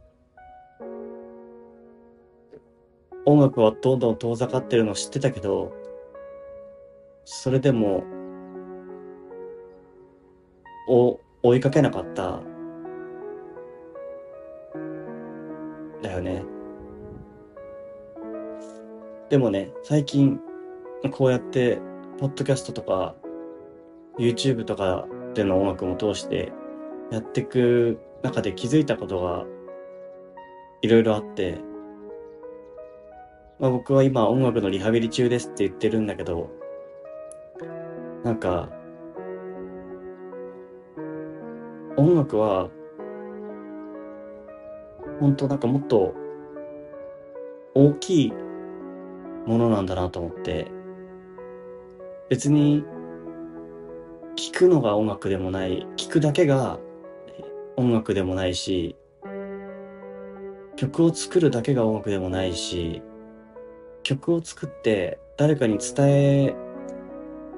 [3.25, 5.71] 音楽はどんどん遠ざかってるの知ってたけど、
[7.25, 8.03] それでも、
[10.87, 12.41] お、追いかけなかった。
[16.01, 16.58] だよね。
[19.29, 20.39] でもね、最近、
[21.11, 21.79] こうやって、
[22.17, 23.15] ポッドキャストとか、
[24.17, 26.51] YouTube とかでの音楽も通して
[27.11, 29.45] やっていく中で気づいたことが
[30.81, 31.59] いろいろあって、
[33.59, 36.49] まあ、僕は今音楽のリハビリ中ですって言ってるんだけど、
[38.23, 38.67] なんか、
[41.97, 42.69] 音楽は、
[45.19, 46.15] 本当なんかもっと
[47.75, 48.33] 大きい
[49.49, 50.67] ものなんだなと思って、
[52.29, 52.83] 別に、
[54.35, 56.79] 聞くのが音楽でもない、聞くだけが
[57.75, 58.95] 音楽でもないし、
[60.75, 63.01] 曲を作るだけが音楽でもないし、
[64.03, 66.55] 曲を作って誰かに伝え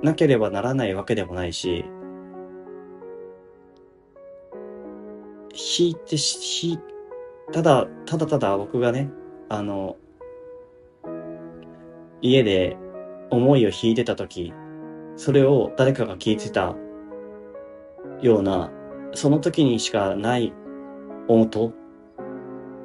[0.02, 1.84] なければならないわけでもないし、
[5.52, 6.82] 弾いてし、弾
[7.52, 9.12] ただ、ただただ僕がね、
[9.50, 9.98] あの、
[12.22, 12.78] 家で
[13.30, 14.54] 思いを弾いてた時、
[15.16, 16.76] それを誰かが聞いてた
[18.22, 18.72] ような、
[19.14, 20.54] その時にしかない
[21.28, 21.74] 音を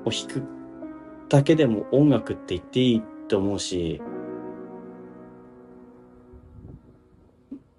[0.05, 0.43] 弾く
[1.29, 4.01] だけでも音楽って言っていいと思うし、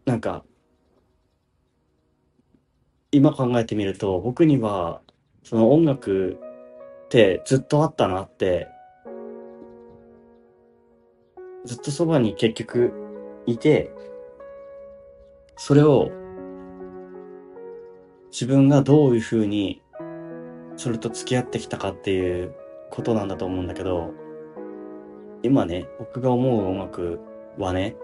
[0.06, 0.44] なんか、
[3.12, 5.02] 今考えてみると僕には
[5.44, 6.38] その音楽
[7.06, 8.68] ってずっとあったなって
[11.68, 12.94] ずっとそばに結局
[13.46, 13.92] いて、
[15.58, 16.10] それを
[18.32, 19.82] 自分がどういうふうに
[20.78, 22.56] それと付き合ってきたかっていう
[22.90, 24.14] ことなんだと思うんだけど、
[25.44, 27.20] 今ね、僕が思う音楽
[27.58, 27.98] はね、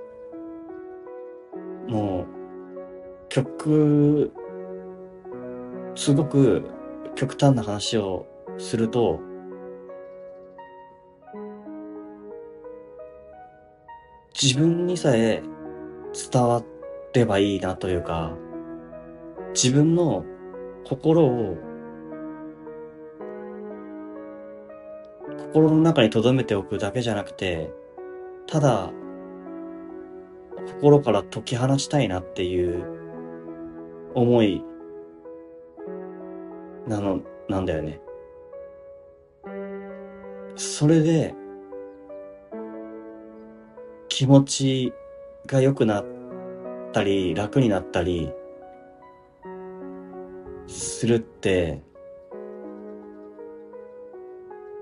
[1.88, 4.34] もう曲、
[5.95, 6.66] すごく
[7.16, 8.26] 極端な話を
[8.57, 9.22] すると、
[14.40, 15.44] 自分にさえ
[16.32, 16.64] 伝わ
[17.14, 18.36] ればいいなというか、
[19.54, 20.26] 自分の
[20.86, 21.58] 心を
[25.38, 27.72] 心の中に留めておくだけじゃなくて、
[28.48, 28.92] ただ
[30.82, 32.84] 心から解き放ちたいなっていう
[34.16, 34.64] 思い
[36.88, 38.02] なの、なんだよね。
[40.56, 41.36] それで
[44.16, 44.93] 気持ち
[45.47, 46.05] が良くなっ
[46.91, 48.32] たり、楽になったり、
[50.68, 51.82] するって、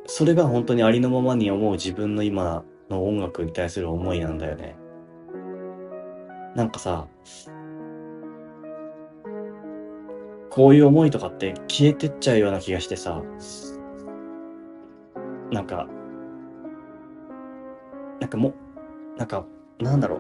[0.05, 4.75] それが本当にありのままに思う自分の今の音楽に対する思いなんだよね。
[6.53, 7.07] なんかさ、
[10.49, 13.23] こういう思いとかって消えてっちゃうような気がしてさ、
[15.53, 15.88] なんか、
[18.19, 18.53] なんかも、
[19.18, 19.45] なんか、
[19.80, 20.20] なんだろう。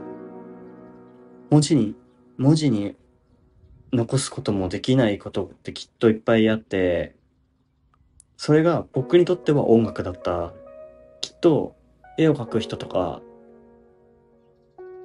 [1.49, 1.95] 文字に、
[2.37, 2.95] 文字に
[3.93, 7.15] 残すこともできないことってきっといっぱいあって、
[8.37, 10.53] それが僕にとっては音楽だった。
[11.21, 11.75] きっと
[12.17, 13.21] 絵を描く人とか、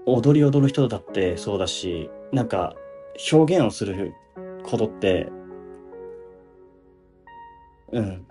[0.07, 2.75] 踊り踊る人だってそうだし、なんか
[3.33, 4.15] 表現をする
[4.65, 5.29] ことって、
[7.93, 8.27] うん。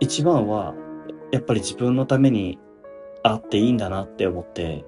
[0.00, 0.74] 一番は
[1.32, 2.58] やっぱり自分のために
[3.22, 4.84] あっていいんだなって思って、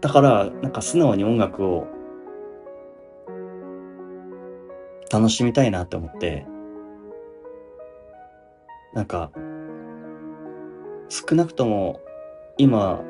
[0.00, 1.86] だから、なんか素直に音楽を
[5.10, 6.46] 楽しみたいなって思って、
[8.92, 9.30] なんか、
[11.08, 12.00] 少なくとも
[12.58, 13.00] 今、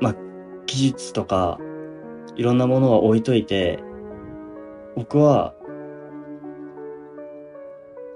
[0.00, 0.16] まあ、
[0.66, 1.58] 技術とか
[2.34, 3.78] いろんなものは置いといて、
[4.96, 5.54] 僕は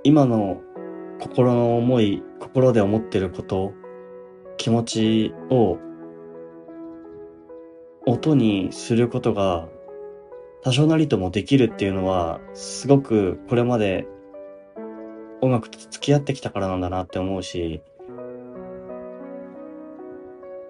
[0.02, 0.62] 今の
[1.20, 3.74] 心の思い、心で思ってること
[4.56, 5.78] 気持ちを
[8.06, 9.68] 音にすることが
[10.62, 14.06] 多少なりともできるっていうのは、すごくこれまで
[15.42, 17.82] 音楽と付き合ってきたからなんだなって思うし、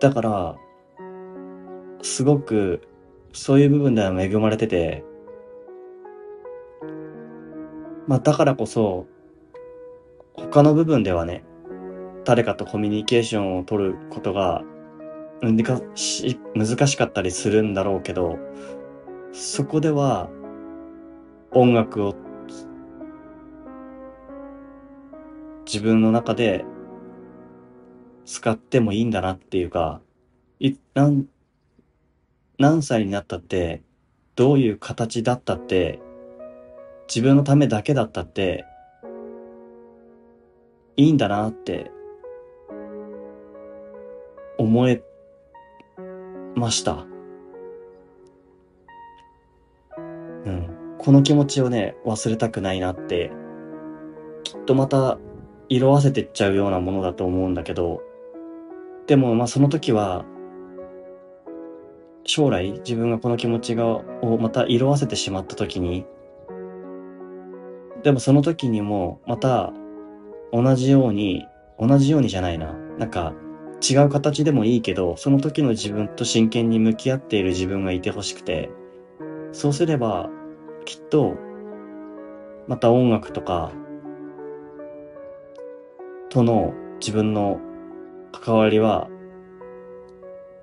[0.01, 0.57] だから、
[2.03, 2.83] すごく
[3.33, 5.05] そういう部分では恵まれてて、
[8.07, 9.07] まあだからこそ、
[10.49, 11.45] 他の部分ではね、
[12.25, 14.63] 誰かとコミュニケーションを取ることが
[15.43, 18.39] 難し難しかったりするんだろうけど、
[19.33, 20.29] そこでは
[21.53, 22.15] 音楽を
[25.65, 26.65] 自分の中で
[28.25, 30.01] 使ってもいいんだなっていうか、
[30.59, 31.27] い何
[32.59, 33.83] 何歳になったって、
[34.37, 36.01] どういう形だったって、
[37.09, 38.65] 自分のためだけだったって、
[41.01, 41.91] いいんだなって
[44.59, 45.03] 思え
[46.55, 47.07] ました。
[49.97, 50.69] うん。
[50.99, 53.33] この気持ちをね、忘れたくないなって、
[54.45, 55.19] きっとまた
[55.71, 58.03] 色あせてっちゃうようなものだと思うんだけど、
[59.07, 60.27] でもまあその時は、
[62.25, 66.05] 将来自分がこの気持ちが、をまた色あせてしまった時に、
[68.03, 69.73] でもその時にもまた
[70.53, 71.47] 同じように、
[71.79, 72.73] 同じようにじゃないな。
[72.99, 73.35] なんか
[73.81, 78.71] 違う形でもいいけど、その時の自分と真剣に向き合っている自分がいてほしくて、
[79.53, 80.29] そうすれば、
[80.85, 81.35] きっと、
[82.69, 83.73] また音楽とか、
[86.29, 87.59] との自分の
[88.33, 89.09] 関わりは、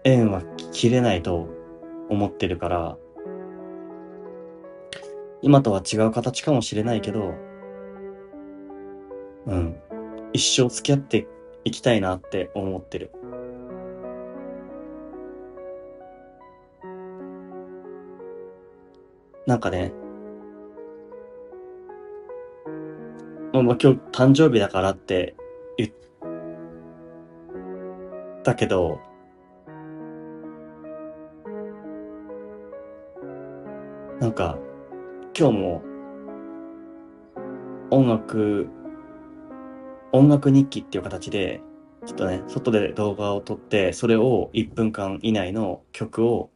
[0.03, 1.49] 縁は切れないと
[2.09, 2.97] 思ってるから、
[5.41, 7.33] 今とは違う形かもしれないけど、
[9.47, 9.75] うん。
[10.33, 11.27] 一生付き合って
[11.63, 13.11] いきたいなって思ってる。
[19.45, 19.93] なんかね、
[23.53, 25.35] まあ、今日誕生日だからって
[25.77, 25.91] 言っ
[28.43, 28.99] たけど、
[34.19, 34.57] なんか、
[35.37, 35.81] 今日も
[37.89, 38.67] 音楽
[40.18, 41.61] 音楽日記っていう形で、
[42.05, 46.49] ちょっとね、外で動画を撮って、それを1分間以内の曲を、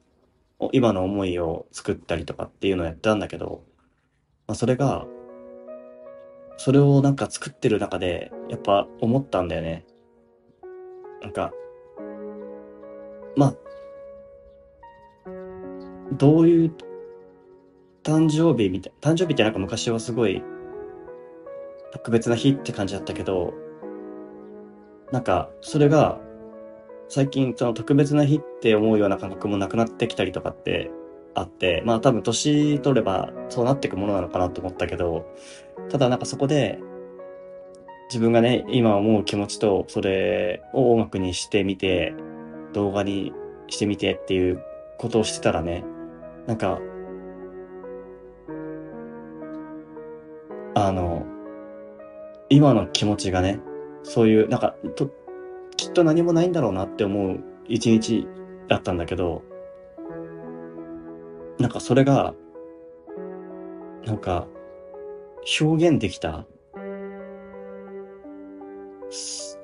[0.72, 3.64] 今の思いを作ったりとかっていうのをやったんだけど、
[4.48, 5.06] まあ、それが、
[6.58, 9.86] それをなんか作ってる中で、やっぱ思ったんだよね。
[11.22, 11.52] なんか、
[13.36, 13.56] まあ、
[16.18, 16.74] どういう
[18.04, 20.44] 誕生日みたい、誕生日ってなんか昔はすごい
[21.92, 23.54] 特別な日って感じだったけど、
[25.12, 26.20] なんか、それが、
[27.10, 30.90] 最近、その特別な日って思うような感覚もなくなってきたりとかって
[31.36, 35.26] あって、まあ多分年取ればそうなっていくものなのかなと思ったけど、
[35.90, 36.80] ただなんかそこで、
[38.10, 42.14] 自分がね、今思う気持ちと、それを音楽にしてみて、
[42.74, 43.34] 動画に
[43.68, 44.64] してみてっていう
[44.98, 45.84] ことをしてたらね、
[46.46, 46.80] なんか、
[50.76, 51.26] あの、
[52.52, 53.62] 今の気持ちがね、
[54.04, 55.10] そういう、なんか、と、
[55.78, 58.28] きっと何もないんだろうなって思う一日
[58.68, 59.42] だったんだけど、
[61.60, 62.34] なんかそれが、
[64.06, 64.48] なんか、
[65.62, 66.46] 表現できた。
[69.10, 69.58] そ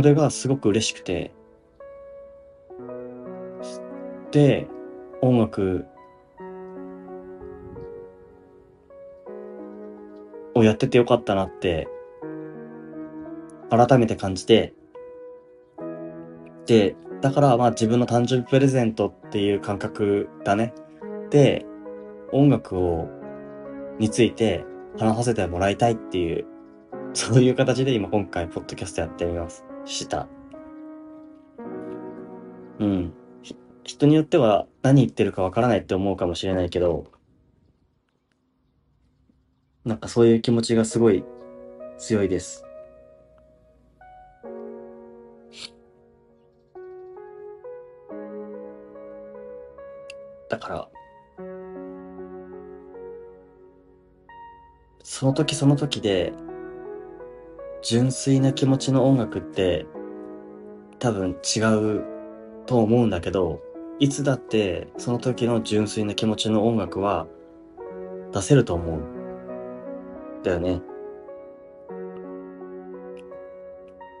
[0.00, 1.32] れがすごく嬉しくて、
[4.30, 4.66] で、
[5.20, 5.84] 音楽
[10.54, 11.88] をやっててよかったなって
[13.70, 14.74] 改めて感じて、
[16.66, 20.74] で、だからまあ自分の誕生日プレゼントっていう感覚だね。
[21.30, 21.66] で、
[22.32, 23.08] 音楽を、
[23.98, 24.64] について
[24.98, 26.44] 話させてもらいたいっていう、
[27.14, 29.64] そういう形で今今回ポッドキャストやってみます。
[29.84, 30.28] した。
[32.78, 33.12] うん。
[33.84, 37.04] 人によっては何言ってるかわからないって思うかもしれないけど、
[39.84, 41.24] なんかそういう気持ちがすごい
[41.96, 42.65] 強いです。
[50.56, 50.88] だから、
[55.02, 56.32] その時その時で、
[57.82, 59.86] 純粋な気持ちの音楽って
[60.98, 62.04] 多分違う
[62.64, 63.60] と思うんだけど、
[63.98, 67.26] いつだってその時の純粋な気持ちの音楽は
[68.32, 69.00] 出せると思う。
[70.42, 70.80] だよね。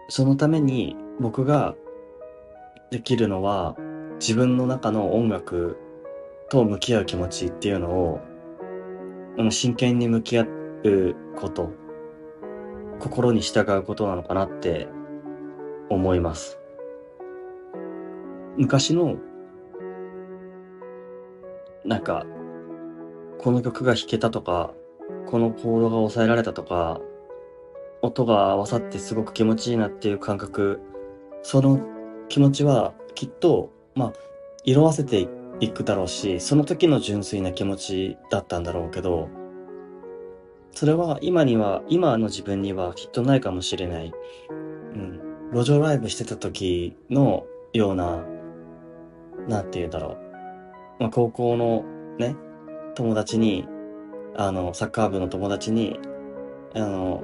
[0.08, 1.74] そのために僕が
[2.90, 3.74] できるのは、
[4.20, 5.78] 自分の中の音楽
[6.48, 8.20] と向き合う気持ちっていうのを、
[9.50, 11.72] 真剣に向き合うこと、
[13.00, 14.88] 心に従うことなのかなって
[15.90, 16.58] 思います。
[18.56, 19.16] 昔の、
[21.84, 22.24] なんか、
[23.38, 24.72] この曲が弾けたとか、
[25.26, 27.00] このコードが抑えられたとか、
[28.02, 30.80] 音が合わさってすごく気持ちいいなっていう感覚、
[31.42, 31.80] その
[32.28, 34.12] 気持ちはきっと、まあ、
[34.64, 35.28] 色あせてい
[35.60, 39.28] 行くだろうし、その時の純粋な気持ちだったんだろうけど、
[40.72, 44.12] それは今には、今の自分にはきっとないかもしれない。
[44.50, 45.20] うん。
[45.52, 48.24] 路上ライブしてた時のような、
[49.48, 50.18] なんて言うんだろ
[50.98, 51.02] う。
[51.02, 51.84] まあ、高校の
[52.18, 52.36] ね、
[52.94, 53.66] 友達に、
[54.36, 55.98] あの、サッカー部の友達に、
[56.74, 57.22] あの、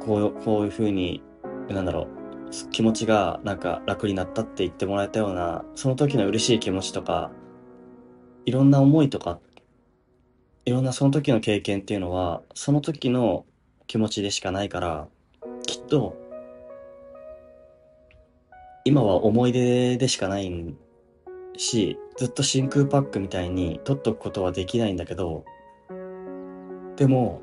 [0.00, 1.22] こう、こういう風に、
[1.70, 7.30] なんだろう、気持ちがなんか楽になったって言ってもらえたような、その時の嬉しい気持ちとか、
[8.46, 9.38] いろんな思いとか、
[10.64, 13.44] いろんなその時の経験っていうのは、その時の
[13.86, 15.08] 気持ちでしかないから、
[15.66, 16.16] きっと、
[18.84, 20.74] 今は思い出でしかない
[21.56, 25.44] し、ずっと真空パックみたいに取っとくことはできないんだけど、
[26.96, 27.42] でも、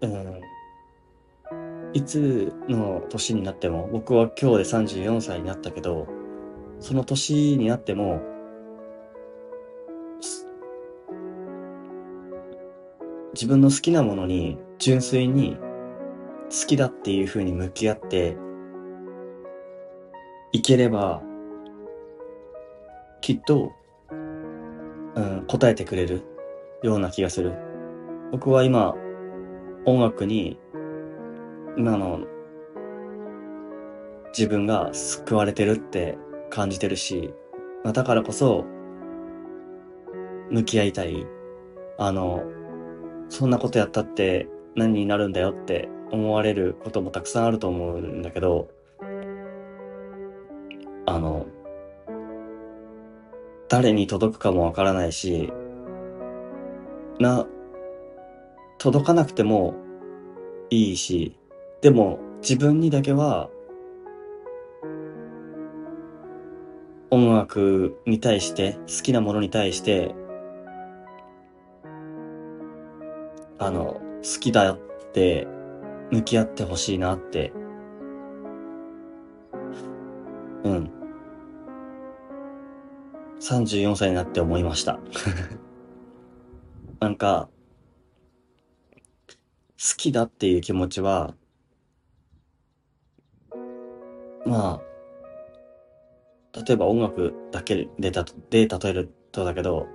[0.00, 0.40] うん、
[1.92, 6.08] いつの年になっても、僕は今日で34歳になったけど、
[6.80, 8.31] その年になっても、
[13.34, 15.56] 自分の好きなものに純粋に
[16.50, 18.36] 好きだっていう風に向き合って
[20.52, 21.22] いければ、
[23.22, 23.72] きっと、
[25.14, 26.22] うん、答えてくれる
[26.82, 27.54] ような気がする。
[28.32, 28.94] 僕は今、
[29.86, 30.58] 音楽に
[31.76, 32.20] 今の
[34.36, 36.18] 自分が救われてるって
[36.50, 37.32] 感じてるし、
[37.82, 38.64] まあ、だからこそ、
[40.50, 41.26] 向き合いたい。
[41.98, 42.42] あの、
[43.32, 44.46] そんなことやったって
[44.76, 48.68] 何になるんだよって思われることもたくさんあると思うんだけど、
[51.06, 51.46] あの、
[53.70, 55.50] 誰に届くかもわからないし、
[57.20, 57.46] な、
[58.76, 59.76] 届かなくても
[60.68, 61.34] いいし、
[61.80, 63.48] でも自分にだけは
[67.08, 70.14] 音楽に対して好きなものに対して
[73.64, 74.78] あの好きだっ
[75.12, 75.46] て
[76.10, 77.52] 向き合ってほしいなって。
[80.64, 80.90] うん。
[83.40, 84.98] 34歳になって思いました。
[86.98, 87.48] なんか
[89.78, 91.34] 好きだっていう気持ちは
[94.44, 94.80] ま
[96.54, 99.86] あ、例えば音楽だけでで例えるとだけど、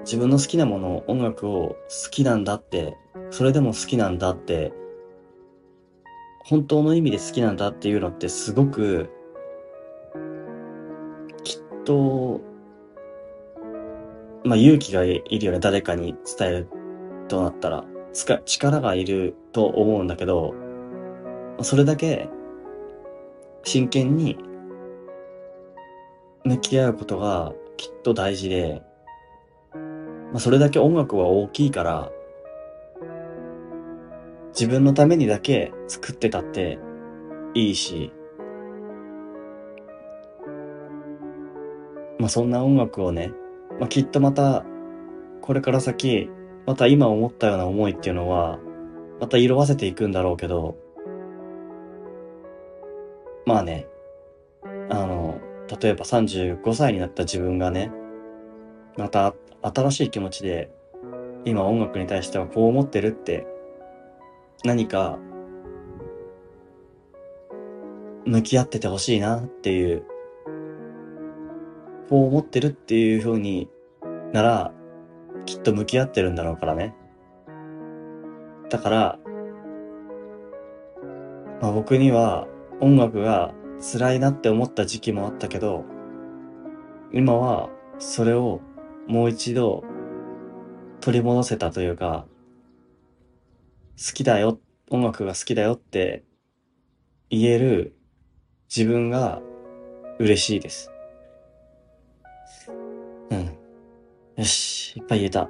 [0.00, 1.76] 自分の好きなもの、音楽を好
[2.10, 2.96] きなんだって、
[3.30, 4.72] それでも好きなんだって、
[6.40, 9.10] 本当の意味で好きなんだっていうのってすごく、
[11.44, 12.40] きっと、
[14.44, 16.68] まあ勇気がいるよね、誰かに伝える
[17.28, 17.84] となったら。
[18.44, 20.54] 力がいると思うんだけど、
[21.62, 22.28] それだけ
[23.64, 24.38] 真剣に
[26.44, 28.82] 向き合うことがきっと大事で、
[30.32, 32.10] まあ、それだけ音楽は大きいから、
[34.50, 36.78] 自分のためにだけ作ってたって
[37.54, 38.12] いいし、
[42.18, 43.32] まあそんな音楽をね、
[43.78, 44.64] まあきっとまた、
[45.40, 46.28] これから先、
[46.66, 48.58] また今思ったような思いっていうのは、
[49.20, 50.76] また色あせていくんだろうけど、
[53.46, 53.86] まあね、
[54.90, 55.40] あの、
[55.80, 57.90] 例えば35歳になった自分がね、
[58.96, 59.34] また
[59.74, 60.70] 新しい気持ちで、
[61.44, 63.46] 今音楽に対してはこう思ってるって、
[64.64, 65.18] 何か、
[68.26, 70.02] 向き合っててほしいなっていう、
[72.10, 73.68] こう思ってるっていう風に
[74.32, 74.72] なら、
[75.46, 76.94] きっと向き合ってるんだろうからね。
[78.68, 79.18] だから、
[81.62, 82.46] まあ僕には
[82.80, 85.84] 音楽が辛いなって思った時期もあったけど、
[87.12, 88.60] 今はそれを
[89.08, 89.84] もう一度
[91.00, 92.26] 取り戻せたというか、
[93.96, 94.60] 好きだよ、
[94.90, 96.24] 音楽が好きだよって
[97.30, 97.96] 言える
[98.74, 99.40] 自分が
[100.18, 100.90] 嬉しいです。
[103.30, 103.56] うん。
[104.36, 105.48] よし、いっぱい言えた。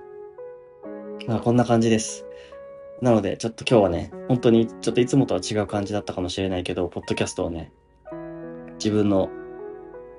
[1.26, 2.24] まあこんな感じです。
[3.02, 7.72] なので、ちょっと今日はね、本当にちょっといつもとは違う感じだったかもしれないけど、ポッドキャストをね、
[8.78, 9.30] 自分の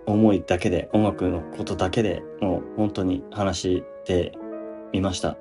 [0.06, 4.32] 思いだけで、音楽のことだけでもう本当に話して
[4.94, 5.38] みました。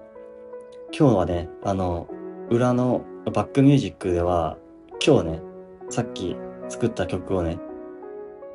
[0.96, 2.08] 今日はね、あの、
[2.50, 4.58] 裏のバックミュージックでは、
[5.04, 5.42] 今日ね、
[5.90, 6.36] さっき
[6.68, 7.58] 作った曲をね、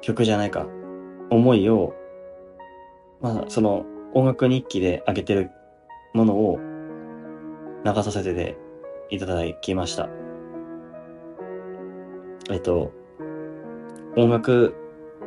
[0.01, 0.67] 曲じゃないか、
[1.29, 1.93] 思いを、
[3.21, 5.51] まあ、その音楽日記で上げてる
[6.13, 6.59] ものを
[7.85, 8.57] 流させて
[9.09, 10.09] いただきました。
[12.51, 12.91] えっと、
[14.17, 14.75] 音楽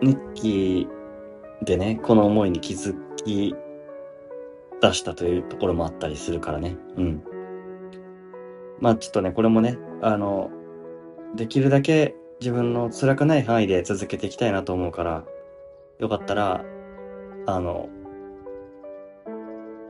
[0.03, 0.89] 日記
[1.63, 3.55] でね、この思いに気づき
[4.81, 6.77] 出したというところもあったりするからね。
[6.97, 7.23] うん。
[8.81, 10.51] まあちょっとね、これもね、あの、
[11.35, 15.25] できるだけ自分の辛くない範囲で続けていきたいなと思うから、
[15.99, 16.65] よかったら、
[17.47, 17.89] あの、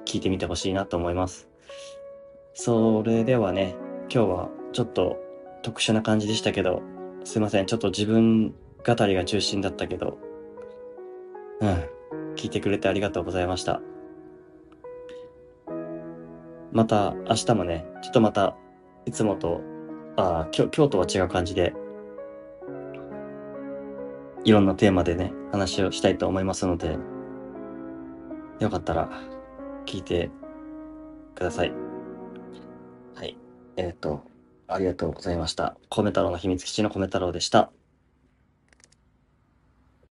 [0.05, 1.49] 聞いてみてほしいなと思います。
[2.55, 3.75] それではね、
[4.09, 5.17] 今日はちょっと
[5.63, 6.83] 特殊な感じでしたけど、
[7.25, 7.67] すいません。
[7.67, 8.55] ちょっと自分
[8.87, 10.19] 語りが中心だったけど、
[11.61, 12.35] うん。
[12.37, 13.81] 聞いてくれてありがとうございました。
[16.73, 18.57] また明日もね、ちょっとまた
[19.07, 19.63] いつもと、
[20.17, 21.75] あ今日、今日とは違う感じで、
[24.45, 26.99] いろんなテーマでね、話をしたいと思いますので、
[28.61, 29.11] よかったら
[29.87, 30.31] 聞いて
[31.35, 31.73] ください。
[33.15, 33.37] はい。
[33.77, 34.23] えっ、ー、と、
[34.69, 35.77] ありがとうございました。
[35.91, 37.71] 米太郎の秘密基地の米太郎でした。